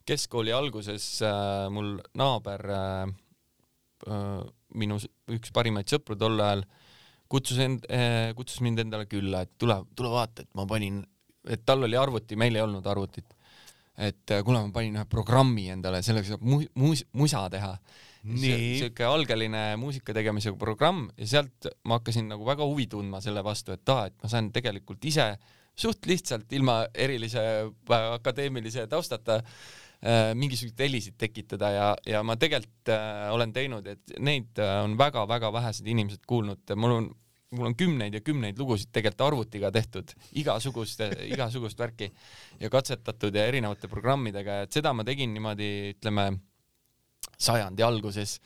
[0.07, 3.11] keskkooli alguses äh, mul naaber äh,
[4.07, 4.39] äh,
[4.81, 4.97] minu
[5.31, 6.65] üks parimaid sõpru tol ajal
[7.31, 10.99] kutsus end äh,, kutsus mind endale külla, et tule, tule vaata, et ma panin,
[11.47, 13.37] et tal oli arvuti, meil ei olnud arvutit.
[14.01, 17.75] Et äh, kuule, ma panin ühe programmi endale, sellega saab mu-, muus-, musa teha
[18.21, 23.73] siuke algeline muusika tegemise programm ja sealt ma hakkasin nagu väga huvi tundma selle vastu,
[23.73, 25.31] et aa, et ma saan tegelikult ise
[25.77, 32.93] suht lihtsalt ilma erilise äh, akadeemilise taustata äh, mingisuguseid helisid tekitada ja, ja ma tegelikult
[32.93, 37.09] äh, olen teinud, et neid on väga-väga vähesed inimesed kuulnud, mul on
[37.51, 42.11] mul on kümneid ja kümneid lugusid tegelikult arvutiga tehtud, igasugust, igasugust värki
[42.61, 46.29] ja katsetatud ja erinevate programmidega, et seda ma tegin niimoodi, ütleme
[47.41, 48.37] sajandi alguses.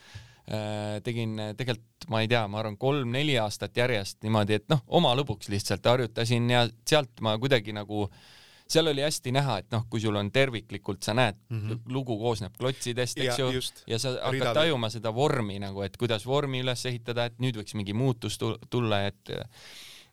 [0.46, 5.14] Äh, tegin tegelikult, ma ei tea, ma arvan, kolm-neli aastat järjest niimoodi, et noh, oma
[5.18, 8.06] lõbuks lihtsalt harjutasin ja sealt ma kuidagi nagu
[8.70, 11.82] seal oli hästi näha, et noh, kui sul on terviklikult, sa näed mm, -hmm.
[11.94, 13.50] lugu koosneb klotsidest, eks ju,
[13.88, 14.54] ja sa hakkad Ridade.
[14.60, 19.06] tajuma seda vormi nagu, et kuidas vormi üles ehitada, et nüüd võiks mingi muutus tulla,
[19.06, 19.30] et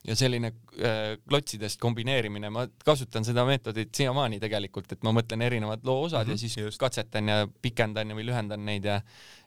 [0.07, 0.51] ja selline
[0.83, 6.27] äh, klotsidest kombineerimine, ma kasutan seda meetodit siiamaani tegelikult, et ma mõtlen erinevad loo osad
[6.27, 6.77] mm -hmm, ja siis just.
[6.77, 9.01] katsetan ja pikendan ja või lühendan neid ja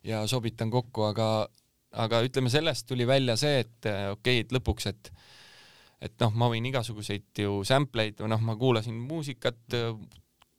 [0.04, 1.48] ja sobitan kokku, aga
[1.92, 5.12] aga ütleme, sellest tuli välja see, et äh, okei okay,, et lõpuks, et
[6.00, 9.76] et noh, ma võin igasuguseid ju sample eid või noh, ma kuulasin muusikat,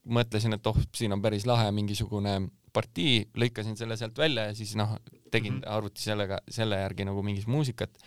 [0.08, 2.40] mõtlesin, et oh, siin on päris lahe mingisugune
[2.74, 4.98] partii, lõikasin selle sealt välja ja siis noh,
[5.32, 5.70] tegin -hmm.
[5.78, 7.98] arvuti sellega, selle järgi nagu mingit muusikat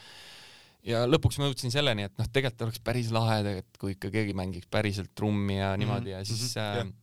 [0.86, 4.36] ja lõpuks ma jõudsin selleni, et noh, tegelikult oleks päris lahe, et kui ikka keegi
[4.36, 6.94] mängiks päriselt trummi ja mhm, niimoodi ja siis mm -hmm,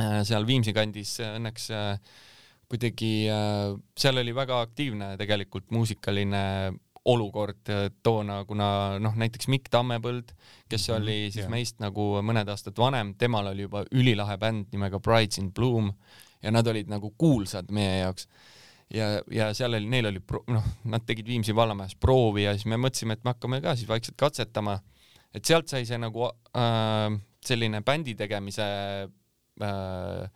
[0.00, 1.98] äh, äh, seal Viimsi kandis õnneks äh,
[2.68, 6.72] kuidagi äh, seal oli väga aktiivne tegelikult muusikaline
[7.04, 10.32] olukord äh, toona, kuna noh, näiteks Mikk Tammepõld,
[10.68, 11.52] kes -hmm, oli siis yeah.
[11.52, 15.92] meist nagu mõned aastad vanem, temal oli juba ülilahe bänd nimega Brides in Bloom
[16.42, 18.28] ja nad olid nagu kuulsad meie jaoks
[18.94, 22.78] ja, ja seal oli, neil oli noh, nad tegid Viimsi vallamajas proovi ja siis me
[22.80, 24.80] mõtlesime, et me hakkame ka siis vaikselt katsetama.
[25.34, 28.66] et sealt sai see nagu äh, selline bändi tegemise
[29.62, 30.28] äh,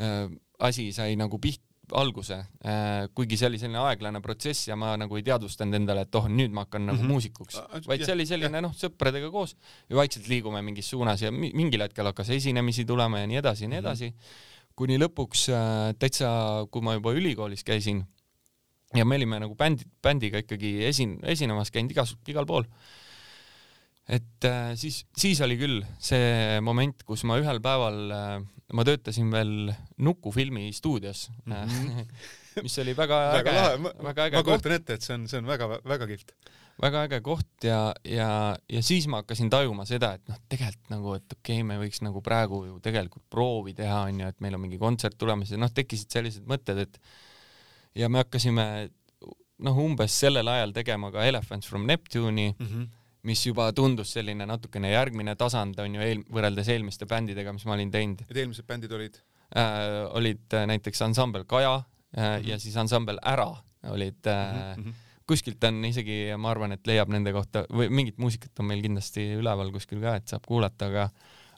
[0.00, 0.26] äh,
[0.58, 5.16] asi sai nagu piht-, alguse äh,, kuigi see oli selline aeglane protsess ja ma nagu
[5.16, 7.12] ei teadvustanud endale, et oh, nüüd ma hakkan nagu mm -hmm.
[7.12, 9.56] muusikuks, vaid see oli selline noh, sõpradega koos
[9.88, 13.68] ja vaikselt liigume mingis suunas ja mingil hetkel hakkas esinemisi tulema ja nii edasi ja
[13.68, 13.86] nii mhm.
[13.86, 14.18] edasi mm.
[14.18, 16.28] -hmm kuni lõpuks äh, täitsa,
[16.72, 18.02] kui ma juba ülikoolis käisin
[18.96, 22.68] ja me olime nagu bändi, bändiga ikkagi esin-, esinemas käinud igas, igal pool.
[24.06, 28.36] et äh, siis, siis oli küll see moment, kus ma ühel päeval, äh,
[28.74, 32.06] ma töötasin veel Nuku filmistuudios mm, -hmm.
[32.66, 35.46] mis oli väga, väga äge, väga äge ma kujutan ette, et see on, see on
[35.46, 36.32] väga-väga kihvt
[36.82, 41.14] väga äge koht ja, ja, ja siis ma hakkasin tajuma seda, et noh, tegelikult nagu,
[41.16, 44.64] et okei okay,, me võiks nagu praegu ju tegelikult proovi teha, onju, et meil on
[44.66, 47.00] mingi kontsert tulemas ja noh, tekkisid sellised mõtted, et
[47.96, 48.66] ja me hakkasime
[49.64, 52.88] noh, umbes sellel ajal tegema ka Elephants from Neptune'i mm, -hmm.
[53.26, 57.74] Mis juba tundus selline natukene järgmine tasand on ju eel, võrreldes eelmiste bändidega, mis ma
[57.76, 58.22] olin teinud.
[58.28, 59.18] et eelmised bändid olid
[59.54, 60.04] äh,?
[60.18, 62.48] olid äh, näiteks ansambel Kaja äh, mm -hmm.
[62.48, 63.50] ja siis ansambel Ära
[63.90, 68.18] olid äh, mm -hmm kuskilt on isegi, ma arvan, et leiab nende kohta või mingit
[68.22, 71.08] muusikat on meil kindlasti üleval kuskil ka, et saab kuulata, aga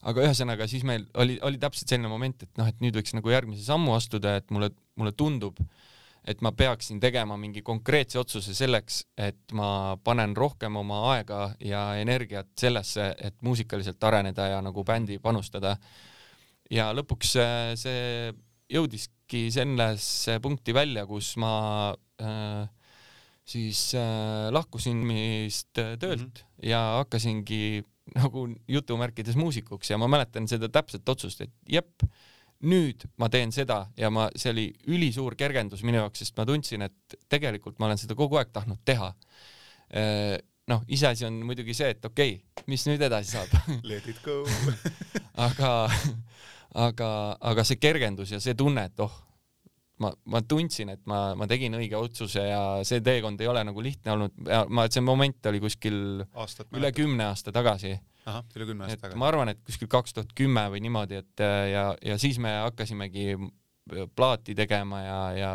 [0.08, 3.32] aga ühesõnaga siis meil oli, oli täpselt selline moment, et noh, et nüüd võiks nagu
[3.32, 5.58] järgmise sammu astuda, et mulle, mulle tundub,
[6.28, 11.82] et ma peaksin tegema mingi konkreetse otsuse selleks, et ma panen rohkem oma aega ja
[12.00, 15.76] energiat sellesse, et muusikaliselt areneda ja nagu bändi panustada.
[16.70, 17.30] ja lõpuks
[17.80, 18.32] see
[18.68, 21.52] jõudiski sellesse punkti välja, kus ma
[22.20, 22.66] äh,
[23.48, 26.68] siis äh, lahkusin vist äh, töölt mm -hmm.
[26.68, 32.04] ja hakkasingi nagu jutumärkides muusikuks ja ma mäletan seda täpset otsust, et jep,
[32.66, 36.82] nüüd ma teen seda ja ma, see oli ülisuur kergendus minu jaoks, sest ma tundsin,
[36.88, 39.12] et tegelikult ma olen seda kogu aeg tahtnud teha.
[39.94, 40.34] Äh,
[40.68, 43.54] noh, iseasi on muidugi see, et okei okay,, mis nüüd edasi saab
[43.88, 44.42] Let it go
[45.48, 45.72] aga,
[46.74, 47.10] aga,
[47.52, 49.14] aga see kergendus ja see tunne, et oh,
[50.02, 53.82] ma, ma tundsin, et ma, ma tegin õige otsuse ja see teekond ei ole nagu
[53.84, 54.36] lihtne olnud,
[54.70, 55.98] ma, see moment oli kuskil
[56.38, 57.94] Aastat üle kümne aasta tagasi.
[58.28, 59.20] ahah, üle kümne aasta tagasi.
[59.20, 63.34] ma arvan, et kuskil kaks tuhat kümme või niimoodi, et ja, ja siis me hakkasimegi
[64.16, 65.50] plaati tegema ja, ja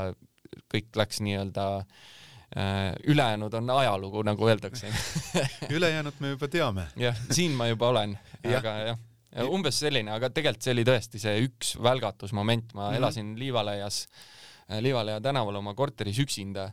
[0.73, 4.91] kõik läks nii-öelda äh, ülejäänud on ajalugu, nagu öeldakse
[5.75, 6.89] ülejäänut me juba teame.
[6.99, 9.01] jah, siin ma juba olen, aga jah
[9.41, 12.97] umbes selline, aga tegelikult see oli tõesti see üks välgatusmoment, ma mm -hmm.
[12.97, 14.07] elasin Liivalaias
[14.69, 16.71] äh, Livaleja tänaval oma korteris üksinda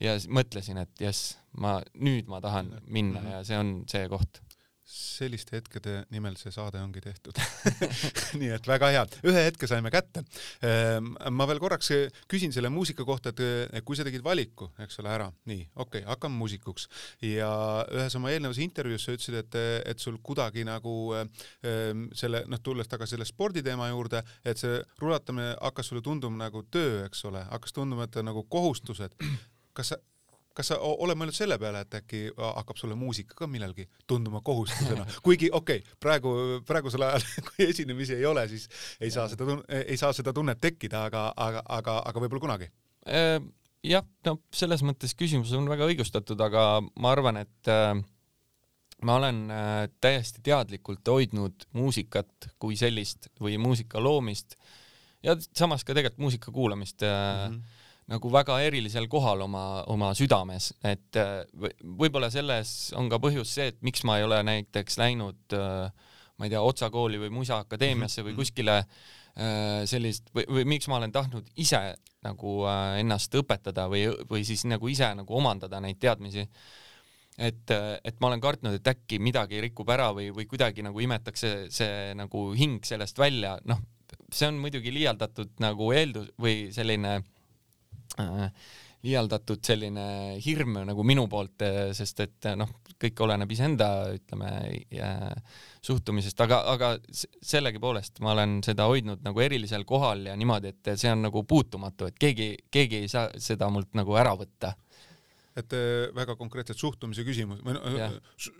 [0.00, 3.22] ja mõtlesin, et jess, ma nüüd ma tahan minna.
[3.30, 4.42] ja see on see koht
[4.86, 7.38] selliste hetkede nimel see saade ongi tehtud.
[8.40, 10.22] Nii et väga hea, ühe hetke saime kätte.
[10.66, 11.90] Ehm, ma veel korraks
[12.30, 16.06] küsin selle muusika kohta, et kui sa tegid valiku, eks ole, ära, nii, okei okay,,
[16.06, 16.86] hakkame muusikuks.
[17.26, 17.50] Ja
[17.98, 22.90] ühes oma eelnevas intervjuus sa ütlesid, et, et sul kuidagi nagu ehm, selle, noh, tulles
[22.90, 27.74] tagasi selle sporditeema juurde, et see rulatamine hakkas sulle tunduma nagu töö, eks ole, hakkas
[27.74, 29.18] tunduma, et nagu kohustused.
[29.76, 29.98] kas sa
[30.56, 35.04] kas sa oled mõelnud selle peale, et äkki hakkab sulle muusika ka millalgi tunduma kohustusena,
[35.26, 36.32] kuigi okei okay,, praegu,
[36.68, 38.66] praegusel ajal, kui esinemisi ei ole, siis
[39.00, 42.70] ei saa seda, ei saa seda tunnet tekkida, aga, aga, aga, aga võib-olla kunagi.
[43.06, 43.38] Äh,
[43.86, 47.92] jah, no selles mõttes küsimus on väga õigustatud, aga ma arvan, et äh,
[49.04, 54.56] ma olen äh, täiesti teadlikult hoidnud muusikat kui sellist või muusika loomist
[55.26, 57.58] ja samas ka tegelikult muusika kuulamist mm.
[57.58, 57.75] -hmm
[58.10, 61.42] nagu väga erilisel kohal oma, oma südames, et äh,
[61.98, 65.90] võib-olla selles on ka põhjus see, et miks ma ei ole näiteks läinud äh,
[66.36, 68.40] ma ei tea, Otsa kooli või Muusakadeemiasse või mhm.
[68.42, 71.82] kuskile äh, sellist või, või miks ma olen tahtnud ise
[72.26, 72.56] nagu
[72.98, 76.42] ennast õpetada või, või siis nagu ise nagu omandada neid teadmisi.
[77.38, 81.52] et, et ma olen kartnud, et äkki midagi rikub ära või, või kuidagi nagu imetakse
[81.68, 83.78] see, see nagu hing sellest välja, noh,
[84.32, 87.35] see on muidugi liialdatud nagu eeldus või selline Äh,
[89.06, 90.06] liialdatud selline
[90.44, 94.48] hirm nagu minu poolt, äh, sest et äh, noh, kõik oleneb iseenda, ütleme,
[95.84, 96.94] suhtumisest, aga, aga
[97.44, 102.08] sellegipoolest ma olen seda hoidnud nagu erilisel kohal ja niimoodi, et see on nagu puutumatu,
[102.08, 104.72] et keegi, keegi ei saa seda mult nagu ära võtta
[105.56, 105.72] et
[106.12, 108.08] väga konkreetselt suhtumise küsimus või no,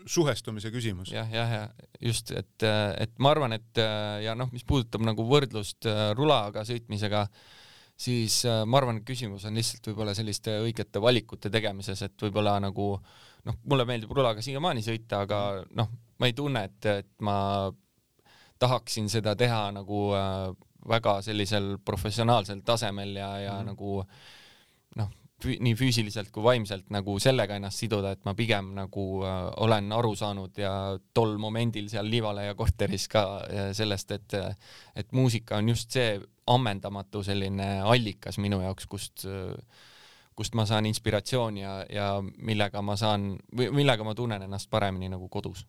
[0.09, 1.11] suhestumise küsimus.
[1.13, 3.81] jah, jah, ja just, et, et ma arvan, et
[4.23, 5.85] ja noh, mis puudutab nagu võrdlust
[6.17, 7.66] rulaga sõitmisega äh,,
[7.97, 12.57] siis äh, ma arvan, et küsimus on lihtsalt võib-olla selliste õigete valikute tegemises, et võib-olla
[12.61, 12.93] nagu
[13.47, 15.41] noh, mulle meeldib rulaga siiamaani sõita, aga
[15.79, 17.37] noh, ma ei tunne, et, et ma
[18.59, 20.49] tahaksin seda teha nagu äh,
[20.87, 23.71] väga sellisel professionaalsel tasemel ja, ja mm.
[23.73, 24.01] nagu
[25.01, 29.91] noh, nii füüsiliselt kui vaimselt nagu sellega ennast siduda, et ma pigem nagu äh, olen
[29.93, 30.71] aru saanud ja
[31.13, 34.33] tol momendil seal Liivaleia korteris ka äh, sellest, et
[34.97, 39.27] et muusika on just see ammendamatu selline allikas minu jaoks, kust
[40.37, 45.09] kust ma saan inspiratsiooni ja, ja millega ma saan või millega ma tunnen ennast paremini
[45.09, 45.65] nagu kodus.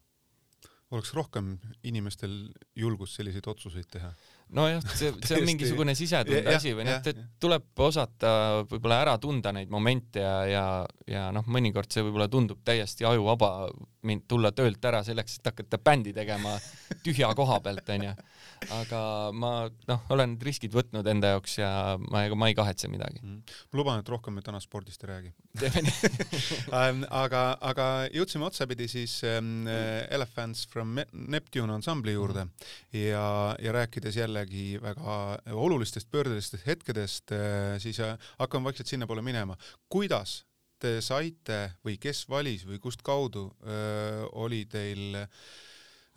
[0.91, 1.53] Oleks rohkem
[1.85, 2.35] inimestel
[2.77, 4.11] julgust selliseid otsuseid teha?
[4.57, 8.31] nojah, see, see on mingisugune sisetunde asi või noh, et tuleb osata
[8.71, 10.65] võib-olla ära tunda neid momente ja, ja,
[11.11, 13.69] ja noh, mõnikord see võib-olla tundub täiesti ajuvaba
[14.09, 16.57] mind tulla töölt ära selleks, et hakata bändi tegema
[17.05, 18.15] tühja koha pealt onju
[18.79, 19.01] aga
[19.37, 19.53] ma
[19.89, 23.59] noh, olen riskid võtnud enda jaoks ja ma, ma ei kahetse midagi mm..
[23.73, 25.33] ma luban, et rohkem me täna spordist ei räägi
[26.79, 32.75] ähm, aga, aga jõudsime otsapidi siis ähm, Elephants from Neptune ansambli juurde mm.
[33.01, 33.29] ja,
[33.63, 39.57] ja rääkides jällegi väga olulistest pöördelistest hetkedest äh,, siis äh, hakkame vaikselt sinnapoole minema.
[39.89, 40.43] kuidas
[40.79, 45.27] te saite või kes valis või kust kaudu öö, äh, oli teil öö,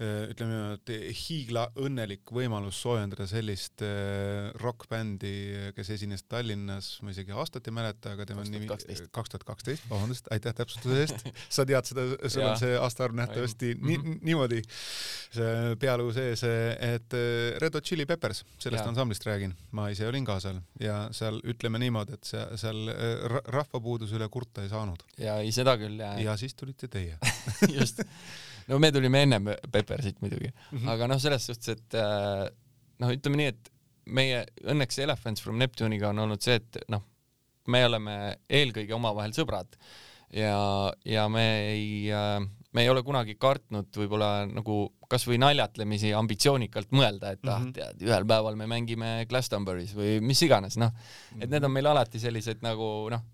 [0.02, 5.34] ütleme niimoodi, hiiglaõnnelik võimalus soojendada sellist äh, rokkbändi,
[5.78, 10.30] kes esines Tallinnas, ma isegi aastat ei mäleta, aga tema nimi kaks tuhat kaksteist, vabandust,
[10.34, 11.26] aitäh täpsustuse eest.
[11.56, 14.20] sa tead seda, sul on see aastaarv nähtavasti nii, mhm.
[14.26, 18.90] niimoodi see pealuu sees, et äh, Red Hot Chili Peppers, sellest ja.
[18.90, 22.88] ansamblist räägin, ma ise olin ka seal ja seal ütleme niimoodi, et see seal
[23.52, 25.04] rahvapuuduse üle kurta ei saanud.
[25.22, 26.18] ja ei, seda küll, jah.
[26.22, 27.20] ja siis tulite teie
[27.78, 28.02] just
[28.70, 30.90] no me tulime ennem Peppersit muidugi mm, -hmm.
[30.94, 32.46] aga noh, selles suhtes, et äh,
[33.02, 33.72] noh, ütleme nii, et
[34.06, 37.04] meie õnneks Elephants from Neptune'iga on olnud see, et noh,
[37.68, 38.16] me oleme
[38.50, 39.78] eelkõige omavahel sõbrad
[40.34, 40.58] ja,
[41.06, 47.34] ja me ei äh, me ei ole kunagi kartnud võib-olla nagu kasvõi naljatlemisi ambitsioonikalt mõelda,
[47.36, 50.94] et ah mm -hmm., tead, ühel päeval me mängime Glastonbury's või mis iganes, noh,
[51.40, 53.28] et need on meil alati sellised nagu noh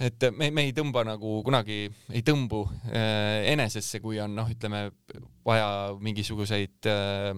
[0.00, 4.88] et me, me ei tõmba nagu kunagi, ei tõmbu äh, enesesse, kui on noh, ütleme
[5.46, 7.30] vaja mingisuguseid äh,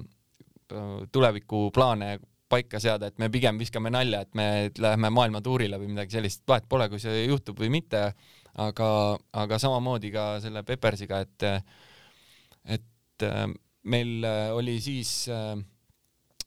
[1.13, 2.17] tulevikuplaane
[2.49, 4.49] paika seada, et me pigem viskame nalja, et me
[4.81, 8.07] läheme maailmatuurile või midagi sellist, vahet pole, kui see juhtub või mitte,
[8.59, 8.91] aga,
[9.37, 11.49] aga samamoodi ka selle Peppersiga, et
[12.79, 13.45] et äh,
[13.89, 14.25] meil
[14.57, 15.55] oli siis äh,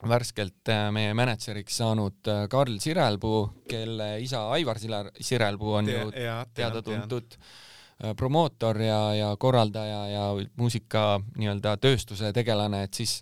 [0.09, 6.05] värskelt äh, meie mänedžeriks saanud äh, Karl Sirelpuu, kelle isa Aivar Sirelpuu on ju
[6.55, 10.23] teada-tuntud äh, promootor ja, ja korraldaja ja
[10.57, 13.21] muusika nii-öelda tööstuse tegelane, et siis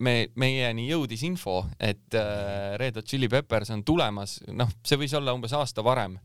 [0.00, 5.14] me, meieni jõudis info, et äh, Red Hot Chili Peppers on tulemas, noh, see võis
[5.16, 6.16] olla umbes aasta varem,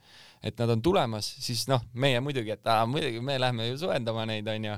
[0.45, 4.27] et nad on tulemas, siis noh, meie muidugi, et aa, muidugi me lähme ju soojendama
[4.29, 4.77] neid, onju.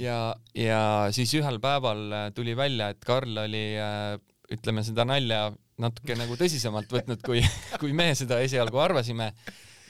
[0.00, 0.18] ja,
[0.56, 0.82] ja
[1.12, 4.16] siis ühel päeval äh, tuli välja, et Karl oli äh,
[4.52, 5.50] ütleme seda nalja
[5.82, 7.42] natuke nagu tõsisemalt võtnud, kui,
[7.82, 9.32] kui me seda esialgu arvasime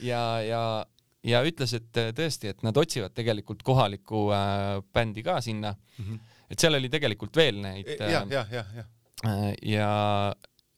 [0.05, 0.63] ja, ja,
[1.27, 6.05] ja ütles, et tõesti, et nad otsivad tegelikult kohalikku äh, bändi ka sinna mm.
[6.05, 6.39] -hmm.
[6.51, 7.95] et seal oli tegelikult veel neid.
[7.99, 8.53] jah, jah.
[8.53, 8.65] ja,
[9.27, 9.91] äh, ja,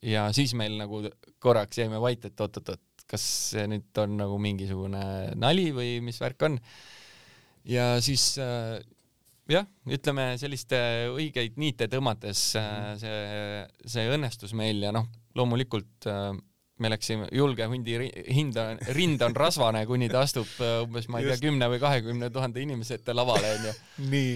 [0.01, 1.03] ja siis meil nagu
[1.39, 5.05] korraks jäime vait, et oot-oot-oot, kas see nüüd on nagu mingisugune
[5.37, 6.59] nali või mis värk on.
[7.69, 8.79] ja siis äh,
[9.51, 10.79] jah, ütleme selliste
[11.13, 12.99] õigeid niite tõmmates mm.
[13.01, 16.33] see, see õnnestus meil ja noh, loomulikult äh,
[16.81, 17.95] me läksime, julge hundi
[18.35, 22.29] hinda, rind on rasvane, kuni ta astub äh, umbes, ma ei tea, kümne või kahekümne
[22.33, 23.73] tuhande inimese ette lavale, onju.
[24.13, 24.35] nii.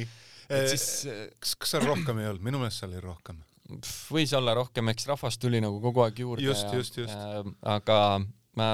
[0.50, 1.06] Siis...
[1.38, 2.42] kas, kas seal rohkem ei olnud?
[2.42, 3.44] minu meelest seal oli rohkem.
[4.10, 6.46] võis olla rohkem, eks rahvast tuli nagu kogu aeg juurde.
[6.46, 7.52] just, just, just.
[7.62, 8.00] aga
[8.60, 8.70] ma,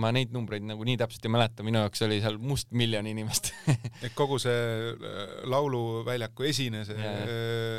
[0.00, 3.52] ma neid numbreid nagu nii täpselt ei mäleta, minu jaoks oli seal must miljon inimest
[4.06, 4.58] et kogu see
[4.92, 5.22] äh,
[5.52, 7.24] lauluväljaku esine, see yeah.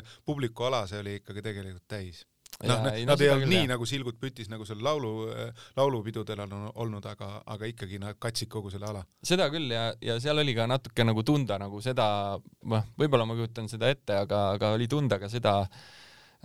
[0.02, 2.24] Äh, publikuala, see oli ikkagi tegelikult täis
[2.63, 3.70] noh, nad ei olnud nii jah.
[3.74, 8.50] nagu silgud pütis, nagu seal laulu, äh, laulupidudel on olnud, aga, aga ikkagi nad katsid
[8.52, 9.04] kogu selle ala.
[9.26, 13.38] seda küll ja, ja seal oli ka natuke nagu tunda nagu seda, noh, võib-olla ma
[13.38, 15.62] kujutan seda ette, aga, aga oli tunda ka seda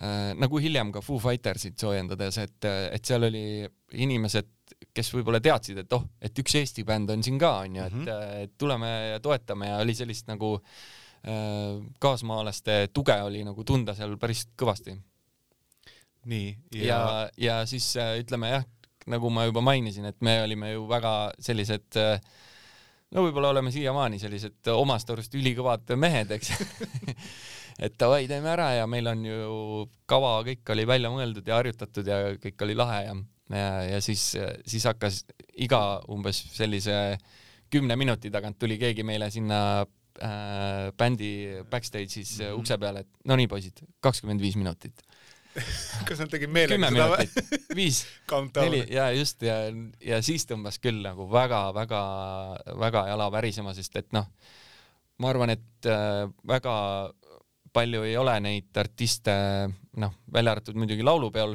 [0.02, 2.64] nagu hiljem ka Foo Fightersit soojendades, et,
[2.96, 3.44] et seal oli
[4.02, 4.48] inimesed
[4.94, 8.04] kes võib-olla teadsid, et oh, et üks Eesti bänd on siin ka, onju, et mm,
[8.08, 8.42] -hmm.
[8.46, 14.16] et tuleme ja toetame ja oli sellist nagu äh, kaasmaalaste tuge oli nagu tunda seal
[14.18, 14.96] päris kõvasti.
[16.24, 18.64] nii, ja ja, ja siis äh, ütleme jah,
[19.06, 22.20] nagu ma juba mainisin, et me olime ju väga sellised äh,
[23.12, 26.52] no võib-olla oleme siiamaani sellised omast arust ülikõvad mehed, eks
[27.84, 32.08] et davai, teeme ära ja meil on ju kava, kõik oli välja mõeldud ja harjutatud
[32.08, 33.16] ja kõik oli lahe ja
[33.50, 35.24] ja, ja siis, siis hakkas
[35.58, 37.18] iga umbes sellise
[37.72, 42.58] kümne minuti tagant tuli keegi meile sinna äh, bändi backstage'is mm -hmm.
[42.60, 45.02] ukse peale, et no nii, poisid, kakskümmend viis minutit
[46.08, 47.44] kas nad tegid meelega seda või?
[47.80, 48.02] viis,
[48.56, 49.56] neli ja just ja,
[50.00, 54.30] ja siis tõmbas küll nagu väga-väga-väga jala värisema, sest et noh,
[55.20, 56.74] ma arvan, et äh, väga
[57.72, 59.34] palju ei ole neid artiste,
[60.00, 61.54] noh, välja arvatud muidugi laulupeol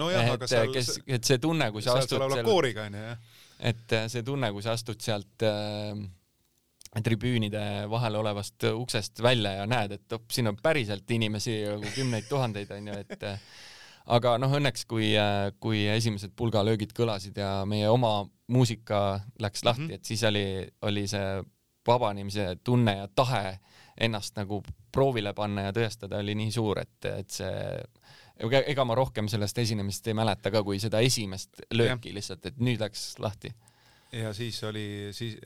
[0.00, 3.40] nojah, aga seal kes, et see tunne, kui sa astud seal kooriga onju, jah.
[3.72, 5.98] et äh, see tunne, kui sa astud sealt äh,
[7.04, 7.62] tribüünide
[7.92, 12.70] vahel olevast uksest välja ja näed, et op, siin on päriselt inimesi nagu kümneid tuhandeid
[12.78, 13.42] onju, et äh,
[14.16, 18.20] aga noh, õnneks kui, äh, kui esimesed pulgalöögid kõlasid ja meie oma
[18.52, 19.94] muusika läks lahti mm, -hmm.
[19.94, 20.46] et siis oli,
[20.82, 21.42] oli see
[21.86, 23.58] vabanemise tunne ja tahe
[24.00, 24.62] ennast nagu
[24.96, 27.52] proovile panna ja tõestada oli nii suur, et, et see
[28.36, 32.18] ega ma rohkem sellest esinemist ei mäleta ka kui seda esimest lööki ja.
[32.18, 33.52] lihtsalt, et nüüd läks lahti.
[34.12, 35.38] ja siis oli, siis,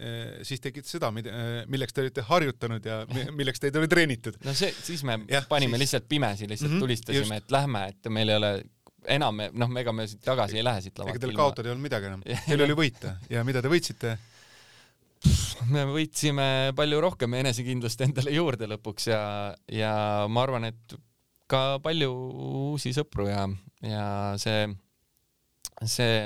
[0.46, 3.04] siis tegid seda, milleks te olite harjutanud ja
[3.38, 4.40] milleks teid oli treenitud.
[4.44, 5.86] no see, siis me ja, panime siis...
[5.86, 8.52] lihtsalt pimesi, lihtsalt mm -hmm, tulistasime, et lähme, et meil ei ole
[9.08, 11.14] enam, noh, ega me siit tagasi ei lähe siit lavalt.
[11.14, 14.18] ega teil kaotada ei olnud midagi enam, teil oli võita ja mida te võitsite?
[15.68, 16.46] Me võitsime
[16.76, 19.22] palju rohkem enesekindlust endale juurde lõpuks ja,
[19.72, 19.92] ja
[20.30, 20.96] ma arvan, et
[21.50, 22.10] ka palju
[22.70, 23.44] uusi sõpru ja,
[23.84, 24.06] ja
[24.40, 24.68] see,
[25.82, 26.16] see,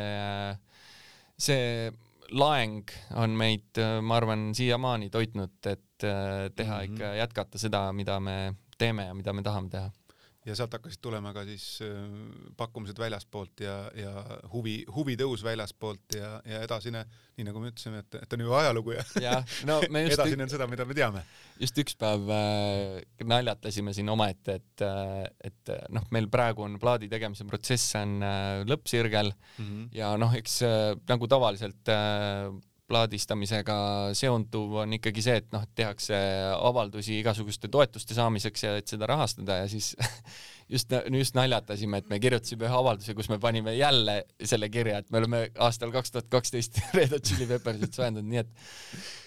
[1.40, 1.90] see
[2.34, 6.84] laeng on meid, ma arvan, siiamaani toitnud, et teha mm -hmm.
[6.90, 9.90] ikka, jätkata seda, mida me teeme ja mida me tahame teha
[10.44, 12.00] ja sealt hakkasid tulema ka siis äh,
[12.58, 14.12] pakkumised väljaspoolt ja, ja
[14.52, 17.04] huvi, huvitõus väljaspoolt ja, ja edasine,
[17.38, 20.68] nii nagu me ütlesime, et, et on ju ajalugu ja, ja no, edasine on seda,
[20.70, 21.24] mida me teame.
[21.60, 27.08] just üks päev äh, naljatasime siin omaette, et, äh, et noh, meil praegu on plaadi
[27.12, 29.88] tegemise protsess on äh, lõppsirgel mm -hmm.
[29.96, 32.52] ja noh, eks äh, nagu tavaliselt äh,
[32.90, 33.76] plaadistamisega
[34.16, 36.16] seonduv on ikkagi see, et noh, tehakse
[36.54, 39.94] avaldusi igasuguste toetuste saamiseks ja et seda rahastada ja siis
[40.74, 45.12] just, just naljatasime, et me kirjutasime ühe avalduse, kus me panime jälle selle kirja, et
[45.12, 48.66] me oleme aastal kaks tuhat kaksteist Red Hot Chili Peppersit soojendanud, nii et,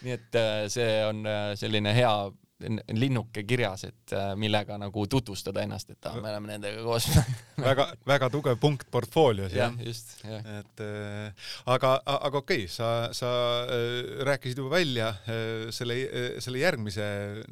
[0.05, 2.13] nii et äh, see on äh, selline hea
[2.97, 7.05] linnuke kirjas, et äh, millega nagu tutvustada ennast, et ah, me oleme nendega koos
[7.67, 9.85] väga, väga tugev punkt portfoolios jah ja,?
[9.85, 10.41] just, jah.
[10.57, 13.29] et äh, aga, aga okei okay,, sa, sa
[13.69, 17.05] äh, rääkisid juba välja äh, selle äh,, selle järgmise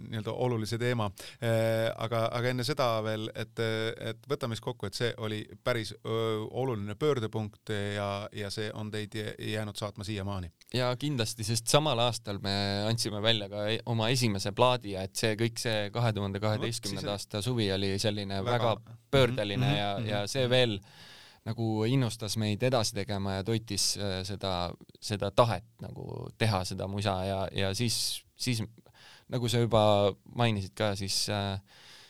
[0.08, 4.97] nii-öelda olulise teema äh,, aga, aga enne seda veel, et, et võtame siis kokku, et
[4.97, 10.49] see oli päris öö, oluline pöördepunkt ja, ja see on teid jäänud saatma siiamaani.
[10.74, 12.56] ja kindlasti, sest samal aastal me
[12.89, 17.16] andsime välja ka e-, oma esimese plaadi viia, et see kõik see kahe tuhande kaheteistkümnenda
[17.16, 20.08] aasta suvi oli selline väga, väga pöördeline mm -hmm.
[20.08, 20.80] ja, ja see veel
[21.46, 27.24] nagu innustas meid edasi tegema ja toitis äh, seda, seda tahet nagu teha seda musa
[27.26, 28.64] ja, ja siis, siis
[29.30, 31.60] nagu sa juba mainisid ka, siis äh,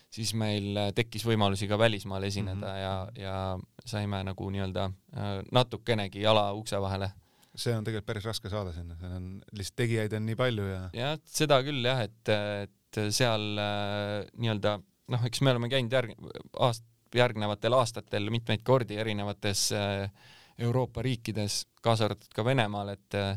[0.09, 2.79] siis meil tekkis võimalusi ka välismaal esineda mm -hmm.
[2.79, 7.11] ja, ja saime nagu nii-öelda äh, natukenegi jala ukse vahele
[7.55, 10.81] see on tegelikult päris raske saada sinna, seal on lihtsalt tegijaid on nii palju ja.
[10.95, 12.74] jah, seda küll jah, et, et
[13.13, 14.77] seal äh, nii-öelda
[15.13, 16.15] noh, eks me oleme käinud järg-,
[16.59, 20.07] aast-, järgnevatel aastatel mitmeid kordi erinevates äh,
[20.65, 23.35] Euroopa riikides, kaasa arvatud ka Venemaal, et äh,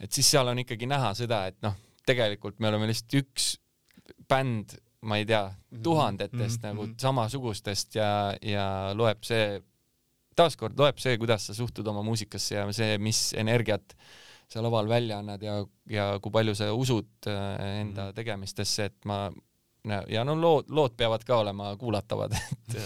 [0.00, 1.74] et siis seal on ikkagi näha seda, et noh,
[2.06, 3.48] tegelikult me oleme lihtsalt üks
[4.30, 4.76] bänd,
[5.08, 5.82] ma ei tea, mhm.
[5.82, 6.68] tuhandetest mm -hmm.
[6.72, 6.94] nagu mhm.
[7.00, 9.60] samasugustest ja, ja loeb see
[10.38, 13.96] taaskord loeb see, kuidas sa suhtud oma muusikasse ja see, mis energiat
[14.48, 15.58] sa laval välja annad ja,
[15.90, 18.16] ja kui palju sa usud äh, enda mhm.
[18.16, 19.26] tegemistesse, et ma
[19.86, 22.78] ja no lood, lood peavad ka olema kuulatavad, et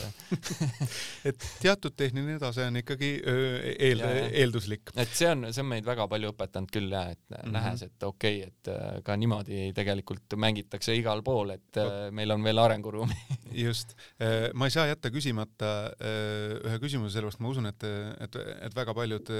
[1.30, 4.02] et teatud tehniline tase on ikkagi eel,
[4.42, 4.92] eelduslik.
[4.96, 7.54] et see on, see on meid väga palju õpetanud küll jah, et mm -hmm.
[7.56, 11.88] nähes, et okei okay,, et ka niimoodi tegelikult mängitakse igal pool, et no.
[12.12, 13.18] meil on veel arenguruumi
[13.66, 13.96] just,
[14.54, 15.72] ma ei saa jätta küsimata
[16.02, 17.88] ühe küsimuse, sellepärast ma usun, et,
[18.20, 18.36] et,
[18.68, 19.32] et väga paljud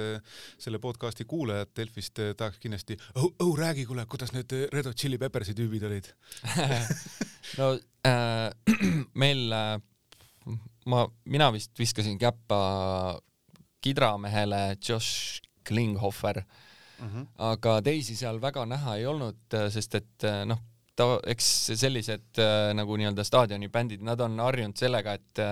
[0.59, 5.19] selle podcasti kuulajad Delfist tahaks kindlasti, oh, oh räägi, kuule, kuidas need Red Hot Chili
[5.19, 6.13] Peppersi tüübid olid
[7.59, 7.73] no
[8.07, 8.51] äh,
[9.23, 9.79] meil äh,
[10.87, 13.21] ma, mina vist viskasin käppa
[13.83, 16.43] kidramehele Josh Klinghoffer
[16.99, 17.27] mm, -hmm.
[17.39, 20.59] aga teisi seal väga näha ei olnud, äh, sest et äh, noh,
[20.97, 25.43] ta, eks sellised äh, nagu nii-öelda staadionibändid, nad on harjunud sellega, et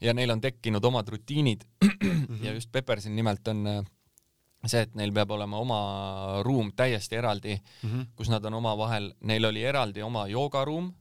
[0.00, 2.44] ja neil on tekkinud omad rutiinid mm -hmm.
[2.44, 3.84] ja just Peppersil nimelt on
[4.66, 5.80] see, et neil peab olema oma
[6.42, 8.06] ruum täiesti eraldi mm, -hmm.
[8.16, 10.92] kus nad on omavahel, neil oli eraldi oma joogaruum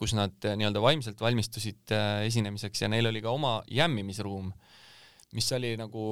[0.00, 4.48] kus nad äh, nii-öelda vaimselt valmistusid äh, esinemiseks ja neil oli ka oma jämmimisruum,
[5.36, 6.04] mis oli nagu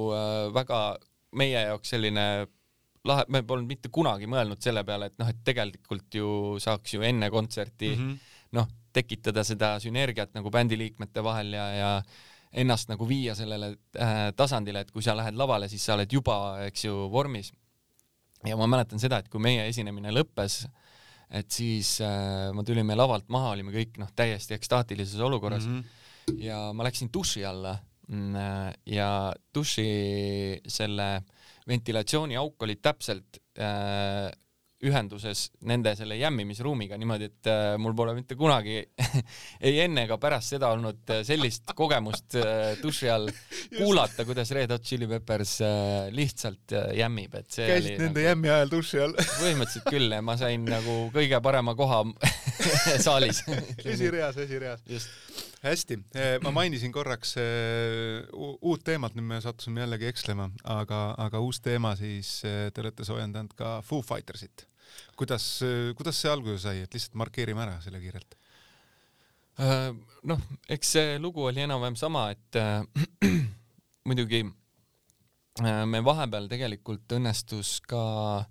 [0.53, 0.81] väga
[1.37, 2.25] meie jaoks selline
[3.07, 6.29] lahe, me polnud mitte kunagi mõelnud selle peale, et noh, et tegelikult ju
[6.61, 8.33] saaks ju enne kontserti mm -hmm.
[8.59, 11.91] noh, tekitada seda sünergiat nagu bändiliikmete vahel ja, ja
[12.51, 16.65] ennast nagu viia sellele äh, tasandile, et kui sa lähed lavale, siis sa oled juba,
[16.67, 17.51] eks ju, vormis.
[18.45, 20.86] ja ma mäletan seda, et kui meie esinemine lõppes äh,
[21.29, 26.41] et siis äh, me tulime lavalt maha, olime kõik noh, täiesti ekstaatilises olukorras mm -hmm.
[26.43, 29.09] ja ma läksin duši alla mm, äh, ja
[29.55, 31.09] duši selle
[31.67, 34.31] ventilatsiooniauk oli täpselt äh,
[34.85, 38.75] ühenduses nende selle jämmimisruumiga niimoodi, et äh, mul pole mitte kunagi
[39.67, 43.25] ei enne ega pärast seda olnud äh, sellist kogemust äh, duši all
[43.79, 45.57] kuulata, kuidas Red Hot Chili Peppers
[46.13, 49.17] lihtsalt jämmib, et see käisid oli, nende nagu, jämmi ajal duši all.
[49.41, 52.03] Põhimõtteliselt küll ja ma sain nagu kõige parema koha
[53.01, 53.41] saalis.
[53.81, 54.85] Esireas, esireas.
[55.63, 61.41] Hästi, äh, ma mainisin korraks äh, uut teemat, nüüd me sattusime jällegi ekslema, aga, aga
[61.43, 64.67] uus teema siis, äh, te olete soojendanud ka Foo Fightersit
[65.17, 65.45] kuidas,
[65.97, 68.37] kuidas see alguse sai, et lihtsalt markeerime ära selle kiirelt?
[69.57, 69.89] Äh,
[70.29, 72.83] noh, eks see lugu oli enam-vähem sama, et äh,
[74.07, 78.45] muidugi äh, me vahepeal tegelikult õnnestus ka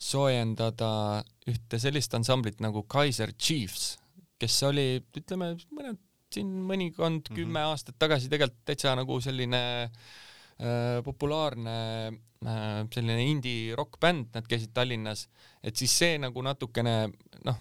[0.00, 3.94] soojendada ühte sellist ansamblit nagu Kaiser Chiefs,
[4.40, 6.00] kes oli, ütleme, mõned
[6.34, 7.38] siin mõnikond mm -hmm.
[7.38, 11.76] kümme aastat tagasi tegelikult täitsa nagu selline äh, populaarne
[12.08, 15.28] äh, selline indie rokkbänd, nad käisid Tallinnas
[15.62, 17.10] et siis see nagu natukene
[17.44, 17.58] noh,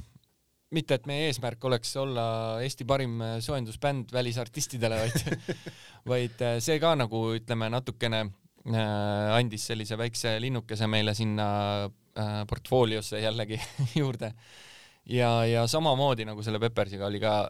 [0.71, 2.25] mitte et meie eesmärk oleks olla
[2.63, 5.39] Eesti parim soojendusbänd välisartistidele, vaid
[6.13, 11.49] vaid äh, see ka nagu ütleme natukene äh, andis sellise väikse linnukese meile sinna
[11.85, 13.59] äh, portfooliosse jällegi
[14.01, 14.33] juurde.
[15.05, 17.49] ja, ja samamoodi nagu selle Peppersiga oli ka,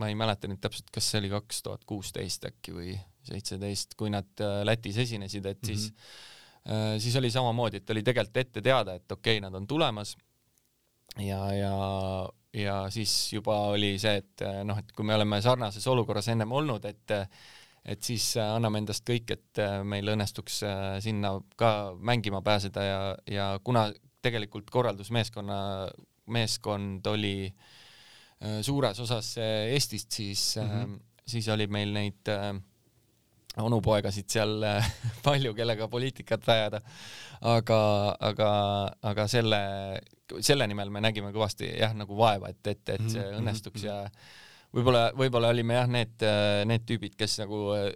[0.00, 4.10] ma ei mäleta nüüd täpselt, kas see oli kaks tuhat kuusteist äkki või seitseteist, kui
[4.12, 5.74] nad äh, Lätis esinesid, et mm -hmm.
[5.74, 5.92] siis.
[6.64, 10.16] Äh, siis oli samamoodi, et oli tegelikult ette teada, et okei okay,, nad on tulemas
[11.18, 11.74] ja, ja,
[12.52, 16.52] ja siis juba oli see, et äh, noh, et kui me oleme sarnases olukorras ennem
[16.52, 17.12] olnud, et
[17.84, 20.62] et siis äh, anname endast kõik, et meil õnnestuks
[21.04, 23.92] sinna ka mängima pääseda ja, ja kuna
[24.22, 25.88] tegelikult korraldusmeeskonna,
[26.26, 27.52] meeskond oli
[28.62, 30.98] suures osas Eestist, siis mm, -hmm.
[31.26, 32.52] siis oli meil neid äh,
[33.62, 34.86] onupoegasid seal äh,
[35.26, 36.80] palju, kellega poliitikat ajada.
[37.40, 37.80] aga,
[38.20, 38.50] aga,
[39.02, 39.60] aga selle,
[40.40, 43.90] selle nimel me nägime kõvasti jah, nagu vaeva, et, et, et see mhm, õnnestuks mhm.
[43.90, 47.90] ja võib-olla, võib-olla olime jah, need, äh, need tüübid, kes nagu äh,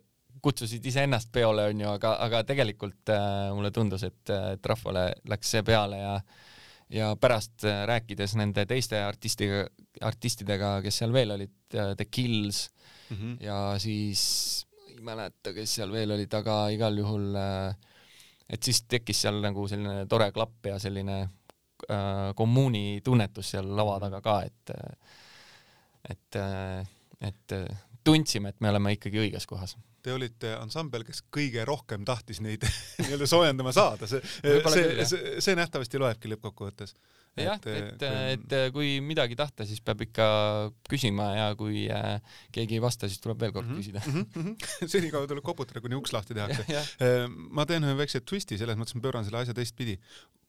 [0.44, 4.22] kutsusid iseennast peole, onju, aga, aga tegelikult äh, mulle tundus, et,
[4.54, 6.14] et rahvale läks see peale ja
[6.90, 9.66] ja pärast äh, rääkides nende teiste artistiga,
[10.00, 12.68] artistidega, kes seal veel olid, äh, The Kills
[13.10, 13.36] mm -hmm.
[13.44, 17.74] ja siis ei mäleta, kes seal veel olid, aga igal juhul äh,
[18.48, 21.20] et siis tekkis seal nagu selline tore klapp ja selline
[21.90, 24.70] äh, kommuuni tunnetus seal lava taga ka, et
[26.08, 26.36] et,
[27.20, 27.52] et
[28.04, 32.64] tundsime, et me oleme ikkagi õiges kohas te olite ansambel, kes kõige rohkem tahtis neid
[33.02, 36.94] nii-öelda soojendama saada, see, see, see, see nähtavasti loebki lõppkokkuvõttes.
[37.38, 38.04] jah, et, et,
[38.42, 40.28] et kui midagi tahta, siis peab ikka
[40.90, 42.18] küsima ja kui äh,
[42.54, 44.24] keegi ei vasta, siis tuleb veel kord mm -hmm, küsida mm.
[44.34, 44.88] -hmm.
[44.94, 46.66] senikaua tuleb koputada, kuni uks lahti tehakse.
[47.36, 49.98] Ma teen ühe väikse twisti, selles mõttes ma pööran selle asja teistpidi.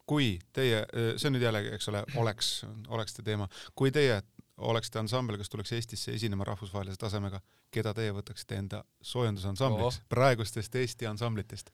[0.09, 0.85] kui teie,
[1.21, 2.47] see on nüüd jällegi, eks ole, oleks,
[2.87, 3.45] oleks see teema,
[3.77, 4.23] kui teie
[4.59, 7.41] oleksite ansambel, kes tuleks Eestisse esinema rahvusvahelise tasemega,
[7.73, 11.71] keda teie võtaksite enda soojendusansambliks praegustest Eesti ansamblitest?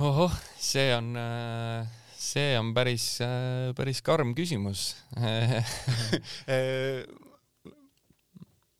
[0.00, 1.10] ohoh, see on,
[2.16, 3.06] see on päris,
[3.76, 4.94] päris karm küsimus.
[5.18, 5.56] Äh,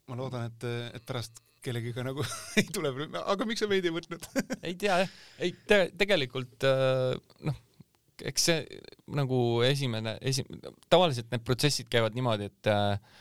[0.08, 2.24] ma loodan, et, et pärast kellegiga nagu
[2.60, 4.30] ei tule, aga miks sa meid ei võtnud?
[4.62, 6.64] Ei tea jah, ei te, tegelikult
[7.44, 7.66] noh
[8.26, 8.80] eks see
[9.16, 10.46] nagu esimene, esi-,
[10.92, 13.20] tavaliselt need protsessid käivad niimoodi, et äh,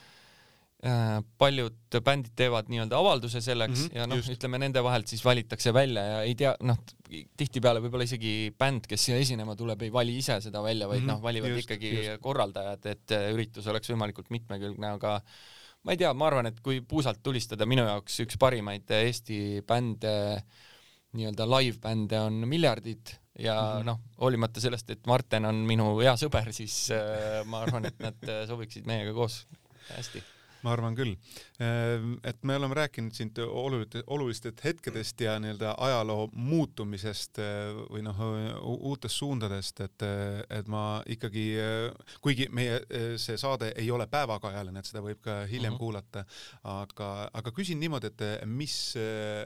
[0.86, 5.24] äh, paljud bändid teevad nii-öelda avalduse selleks mm -hmm, ja noh, ütleme nende vahelt siis
[5.24, 6.78] valitakse välja ja ei tea, noh,
[7.36, 11.08] tihtipeale võib-olla isegi bänd, kes siia esinema tuleb, ei vali ise seda välja, vaid mm
[11.08, 12.20] -hmm, noh, valivad just, ikkagi just.
[12.22, 15.20] korraldajad, et üritus oleks võimalikult mitmekülgne, aga
[15.84, 20.42] ma ei tea, ma arvan, et kui puusalt tulistada, minu jaoks üks parimaid Eesti bände,
[21.16, 23.86] nii-öelda live-bände on Miljardid ja mm -hmm.
[23.86, 28.28] noh, hoolimata sellest, et Marten on minu hea sõber, siis äh, ma arvan, et nad
[28.28, 29.46] äh, sobiksid meiega koos
[29.96, 30.22] hästi
[30.64, 31.16] ma arvan küll.
[31.60, 38.04] Ehm, et me oleme rääkinud siin oluliste, olulistest hetkedest ja nii-öelda ajaloo muutumisest eh, või
[38.06, 38.20] noh,
[38.90, 40.06] uutest suundadest, et,
[40.50, 41.46] et ma ikkagi,
[42.20, 42.80] kuigi meie
[43.20, 45.78] see saade ei ole päevakajaline, et seda võib ka hiljem mm -hmm.
[45.78, 46.24] kuulata,
[46.62, 48.76] aga, aga küsin niimoodi, et mis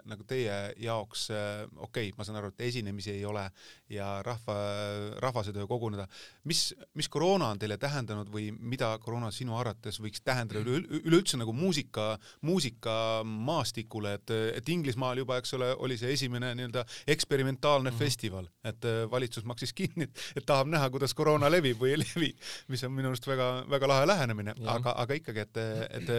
[0.04, 1.28] nagu teie jaoks,
[1.76, 3.44] okei okay,, ma saan aru, et esinemisi ei ole
[3.88, 4.56] ja rahva,
[5.22, 6.06] rahvasetöö koguneda,
[6.44, 11.38] mis, mis koroona on teile tähendanud või mida koroona sinu arvates võiks tähendada üle, üleüldse
[11.40, 12.14] nagu muusika,
[12.46, 16.84] muusikamaastikule, et, et Inglismaal juba, eks ole, oli see esimene nii-öelda
[17.14, 17.98] eksperimentaalne mm -hmm.
[17.98, 22.32] festival, et äh, valitsus maksis kinni, et tahab näha, kuidas koroona levib või ei levi,
[22.68, 25.56] mis on minu arust väga-väga lahe lähenemine, aga, aga ikkagi, et,
[25.90, 26.10] et,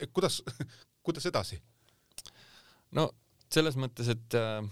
[0.00, 0.42] et, kuidas,
[1.06, 1.60] kuidas edasi?
[2.92, 3.10] no
[3.50, 4.62] selles mõttes, et äh,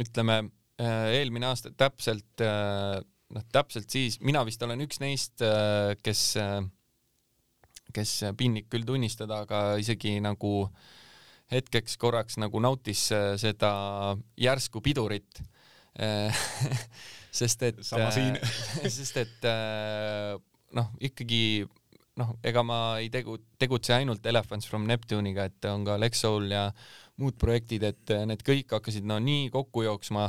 [0.00, 0.42] ütleme
[0.80, 3.00] äh, eelmine aasta täpselt äh,
[3.34, 6.60] noh, täpselt siis mina vist olen üks neist, äh, kes äh,
[7.94, 10.68] kes piinlik küll tunnistada, aga isegi nagu
[11.52, 13.72] hetkeks korraks nagu nautis äh, seda
[14.40, 15.40] järsku pidurit
[17.38, 18.36] sest et, äh,
[18.98, 20.36] sest et äh,
[20.76, 21.64] noh, ikkagi
[22.20, 26.52] noh, ega ma ei tegu, tegutse ainult Elephants from Neptune'iga, et on ka Lex Soul
[26.52, 26.68] ja
[27.18, 30.28] muud projektid, et need kõik hakkasid no nii kokku jooksma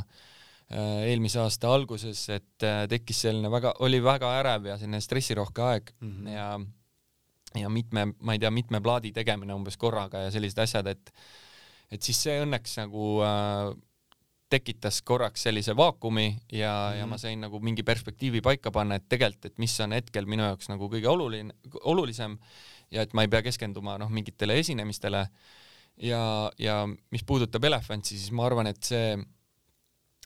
[0.70, 6.10] eelmise aasta alguses, et tekkis selline väga, oli väga ärev ja selline stressirohke aeg mm
[6.10, 6.28] -hmm.
[6.30, 6.46] ja
[7.58, 11.14] ja mitme, ma ei tea, mitme plaadi tegemine umbes korraga ja sellised asjad, et
[11.90, 13.72] et siis see õnneks nagu äh,
[14.50, 16.98] tekitas korraks sellise vaakumi ja mm, -hmm.
[16.98, 17.20] ja ma mhm.
[17.22, 20.88] sain nagu mingi perspektiivi paika panna, et tegelikult, et mis on hetkel minu jaoks nagu
[20.88, 22.38] kõige oluline, olulisem
[22.90, 25.26] ja et ma ei pea keskenduma noh, mingitele esinemistele.
[25.96, 29.18] ja, ja mis puudutab Elefantsi, siis ma arvan, et see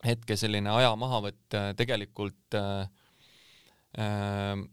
[0.05, 2.89] hetke selline aja mahavõtt äh, tegelikult äh,
[3.99, 4.65] äh,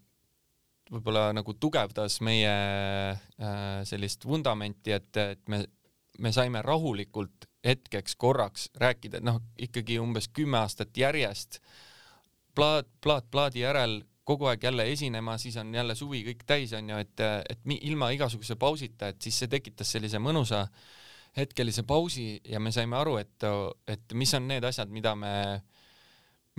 [0.92, 5.64] võib-olla nagu tugevdas meie äh, sellist vundamenti, et, et me,
[6.20, 11.62] me saime rahulikult hetkeks korraks rääkida, noh, ikkagi umbes kümme aastat järjest
[12.56, 16.90] plaat, plaat plaadi järel kogu aeg jälle esinema, siis on jälle suvi kõik täis, on
[16.90, 20.66] ju, et, et mi, ilma igasuguse pausita, et siis see tekitas sellise mõnusa
[21.38, 23.48] hetkelise pausi ja me saime aru, et,
[23.88, 25.34] et mis on need asjad, mida me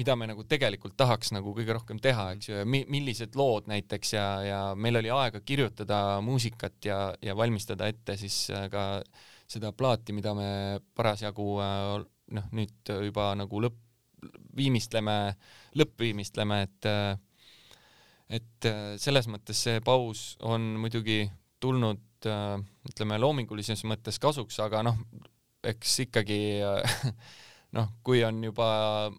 [0.01, 3.69] mida me nagu tegelikult tahaks nagu kõige rohkem teha, eks ju, ja mi-, millised lood
[3.69, 8.87] näiteks ja, ja meil oli aega kirjutada muusikat ja, ja valmistada ette siis äh, ka
[9.53, 10.49] seda plaati, mida me
[10.97, 12.07] parasjagu äh,
[12.39, 13.77] noh, nüüd juba nagu lõpp,
[14.57, 15.19] viimistleme,
[15.77, 17.13] lõppviimistleme, et äh,
[18.33, 18.65] et
[18.97, 21.27] selles mõttes see paus on muidugi
[21.61, 22.25] tulnud
[22.89, 24.97] ütleme loomingulises mõttes kasuks, aga noh,
[25.69, 26.39] eks ikkagi
[27.77, 28.67] noh, kui on juba,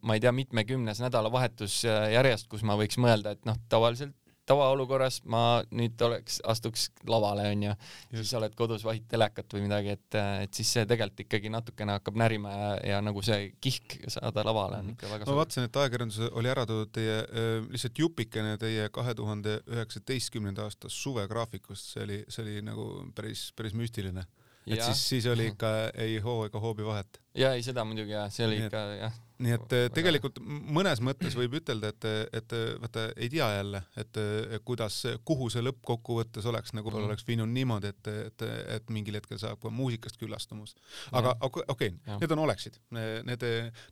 [0.02, 4.16] ma ei tea, mitmekümnes nädalavahetus äh, järjest, kus ma võiks mõelda, et noh, tavaliselt
[4.50, 5.42] tavaolukorras ma
[5.72, 7.76] nüüd oleks, astuks lavale onju,
[8.12, 12.20] siis oled kodus vahid telekat või midagi, et, et siis see tegelikult ikkagi natukene hakkab
[12.20, 15.34] närima ja, ja nagu see kihk saada lavale on ikka väga suur.
[15.34, 20.68] ma vaatasin, et ajakirjanduses oli ära toodud teie äh, lihtsalt jupikene teie kahe tuhande üheksateistkümnenda
[20.68, 24.28] aasta suvegraafikust, see oli, see oli nagu päris, päris müstiline.
[24.68, 24.86] Et ja.
[24.86, 27.22] siis, siis oli ikka ei hoo ega hoobi vahet.
[27.36, 31.58] ja ei, seda muidugi jah, see oli ikka jah nii et tegelikult mõnes mõttes võib
[31.60, 32.08] ütelda, et,
[32.40, 34.20] et vaata ei tea jälle, et
[34.66, 37.08] kuidas, kuhu see lõppkokkuvõttes oleks, nagu mm.
[37.10, 38.46] oleks viinud niimoodi, et, et,
[38.78, 40.76] et mingil hetkel saab ka muusikast küllastumus.
[41.12, 41.92] aga okei okay,
[42.22, 43.46] need on oleksid, need,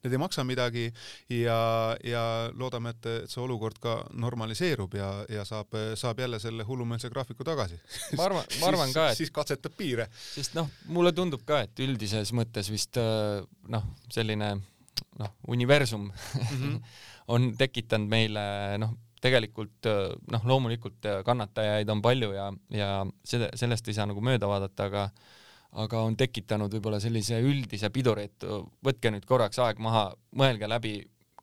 [0.04, 0.88] need ei maksa midagi
[1.30, 1.60] ja,
[2.06, 2.24] ja
[2.56, 7.48] loodame, et, et see olukord ka normaliseerub ja, ja saab, saab jälle selle hullumeelse graafiku
[7.48, 7.80] tagasi.
[8.18, 10.08] ma arvan, ma arvan ka, et siis katsetab piire.
[10.34, 14.56] sest noh, mulle tundub ka, et üldises mõttes vist noh, selline
[15.20, 16.82] noh, universum mm -hmm.
[17.34, 18.44] on tekitanud meile
[18.82, 19.88] noh, tegelikult
[20.32, 22.90] noh, loomulikult kannatajaid on palju ja, ja
[23.24, 25.10] seda, sellest ei saa nagu mööda vaadata, aga
[25.72, 28.44] aga on tekitanud võib-olla sellise üldise piduri, et
[28.84, 30.98] võtke nüüd korraks aeg maha, mõelge läbi,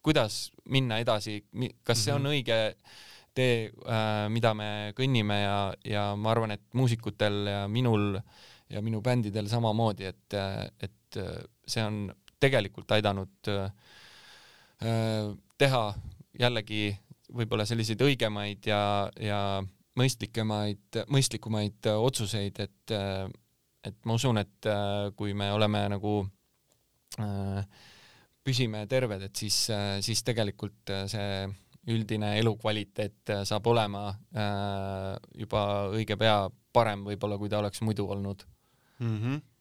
[0.05, 1.41] kuidas minna edasi,
[1.85, 2.35] kas see on mhm.
[2.35, 2.59] õige
[3.39, 5.57] tee, äh, mida me kõnnime ja,
[5.87, 8.17] ja ma arvan, et muusikutel ja minul
[8.69, 10.35] ja minu bändidel samamoodi, et,
[10.85, 11.19] et
[11.69, 12.03] see on
[12.41, 13.69] tegelikult aidanud äh,
[15.59, 15.85] teha
[16.39, 16.93] jällegi
[17.35, 18.81] võib-olla selliseid õigemaid ja,
[19.21, 19.41] ja
[19.99, 22.95] mõistlikemaid, mõistlikumaid otsuseid, et,
[23.85, 24.69] et ma usun, et
[25.19, 26.13] kui me oleme nagu
[28.47, 29.59] püsime terved, et siis,
[30.07, 31.43] siis tegelikult see
[31.91, 34.07] üldine elukvaliteet saab olema
[35.35, 36.39] juba õige pea
[36.73, 38.47] parem võib-olla, kui ta oleks muidu olnud
[39.03, 39.17] mm.
[39.19, 39.58] -hmm Äh,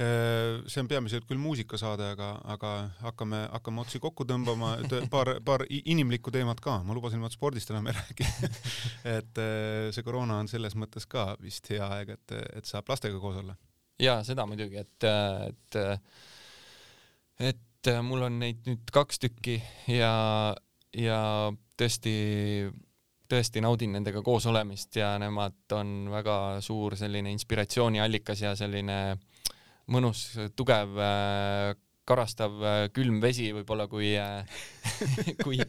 [0.00, 2.70] see on peamiselt küll muusikasaade, aga, aga
[3.02, 4.72] hakkame, hakkame otsi kokku tõmbama,
[5.12, 8.28] paar, paar inimlikku teemat ka, ma lubasin, et spordist enam ei räägi
[9.18, 13.20] et äh, see koroona on selles mõttes ka vist hea aeg, et, et saab lastega
[13.20, 13.56] koos olla.
[14.00, 15.08] jaa, seda muidugi, et,
[15.50, 15.80] et,
[17.50, 19.58] et mul on neid nüüd kaks tükki
[19.92, 20.14] ja,
[20.96, 21.20] ja
[21.76, 22.14] tõesti
[23.30, 29.28] tõesti naudin nendega koos olemist ja nemad on väga suur selline inspiratsiooniallikas ja selline äh,
[29.90, 30.24] mõnus,
[30.58, 31.72] tugev, äh,
[32.08, 34.46] karastav äh, külm vesi võib-olla, kui äh,
[35.44, 35.60] kui,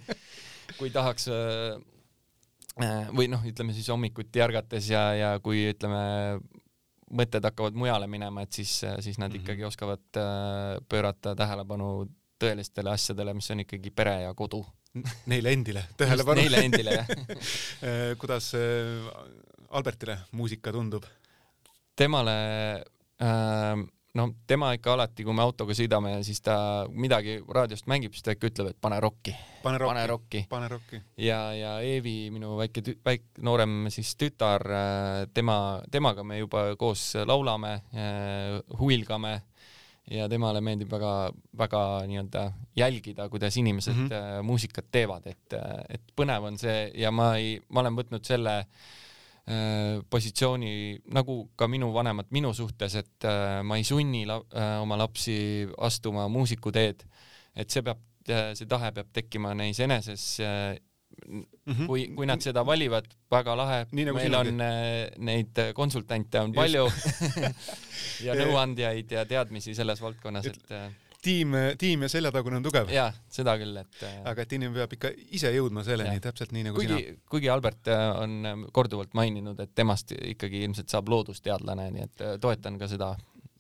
[0.78, 1.30] kui tahaks
[3.11, 6.39] või noh, ütleme siis hommikuti ärgates ja, ja kui ütleme,
[7.11, 9.41] mõtted hakkavad mujale minema, et siis, siis nad -hmm.
[9.41, 10.19] ikkagi oskavad
[10.89, 12.07] pöörata tähelepanu
[12.39, 14.63] tõelistele asjadele, mis on ikkagi pere ja kodu.
[15.26, 16.41] Neile endile tähelepanu.
[16.41, 17.07] Neile endile, jah
[18.22, 18.53] kuidas
[19.69, 21.03] Albertile muusika tundub?
[21.95, 22.36] temale
[23.22, 23.76] äh,
[24.14, 26.55] no tema ikka alati, kui me autoga sõidame, siis ta
[26.91, 29.34] midagi raadiost mängib, siis ta ikka ütleb, et pane rokki,
[29.64, 31.01] pane rokki, pane rokki.
[31.22, 35.57] ja, ja Eevi, minu väike, väike noorem siis tütar, äh, tema,
[35.91, 39.38] temaga me juba koos laulame, äh, huilgame
[40.12, 44.43] ja temale meeldib väga-väga nii-öelda jälgida, kuidas inimesed mm -hmm.
[44.43, 45.53] muusikat teevad, et,
[45.89, 49.11] et põnev on see ja ma ei, ma olen võtnud selle Äh,
[50.10, 55.00] positsiooni nagu ka minu vanemad minu suhtes, et äh, ma ei sunni la äh, oma
[55.02, 57.04] lapsi astuma muusikuteed,
[57.56, 60.39] et see peab, see tahe peab tekkima neis eneses
[61.22, 61.86] Mm -hmm.
[61.86, 64.50] kui, kui nad seda valivad, väga lahe, nagu meil sinagi.
[64.50, 66.88] on neid konsultante on palju
[68.26, 70.74] ja nõuandjaid ja teadmisi selles valdkonnas, et
[71.22, 72.91] tiim, tiim ja seljatagune on tugev.
[72.93, 76.69] jaa, seda küll, et äh, aga et inimene peab ikka ise jõudma selleni, täpselt nii
[76.69, 77.26] nagu kuigi, sina.
[77.34, 82.26] kuigi Albert äh, on ähm, korduvalt maininud, et temast ikkagi ilmselt saab loodusteadlane, nii et
[82.26, 83.13] äh, toetan ka seda.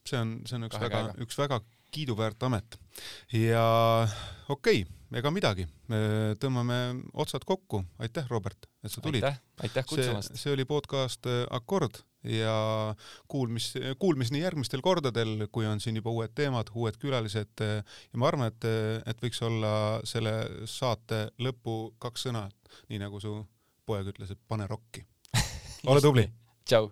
[0.07, 2.79] see on, see on üks väga, üks väga kiiduväärt amet.
[3.35, 3.67] ja
[4.49, 5.65] okei okay ega midagi,
[6.41, 6.77] tõmbame
[7.19, 9.25] otsad kokku, aitäh, Robert, et sa tulid.
[9.63, 10.37] aitäh, kutsumast.
[10.39, 12.53] see oli podcast äh, Akord ja
[13.31, 18.53] kuulmis, kuulmiseni järgmistel kordadel, kui on siin juba uued teemad, uued külalised ja ma arvan,
[18.53, 18.69] et,
[19.09, 19.73] et võiks olla
[20.07, 20.35] selle
[20.69, 22.45] saate lõpu kaks sõna,
[22.93, 23.35] nii nagu su
[23.89, 25.03] poeg ütles, et pane rokki.
[25.91, 26.29] ole tubli.
[26.63, 26.91] tšau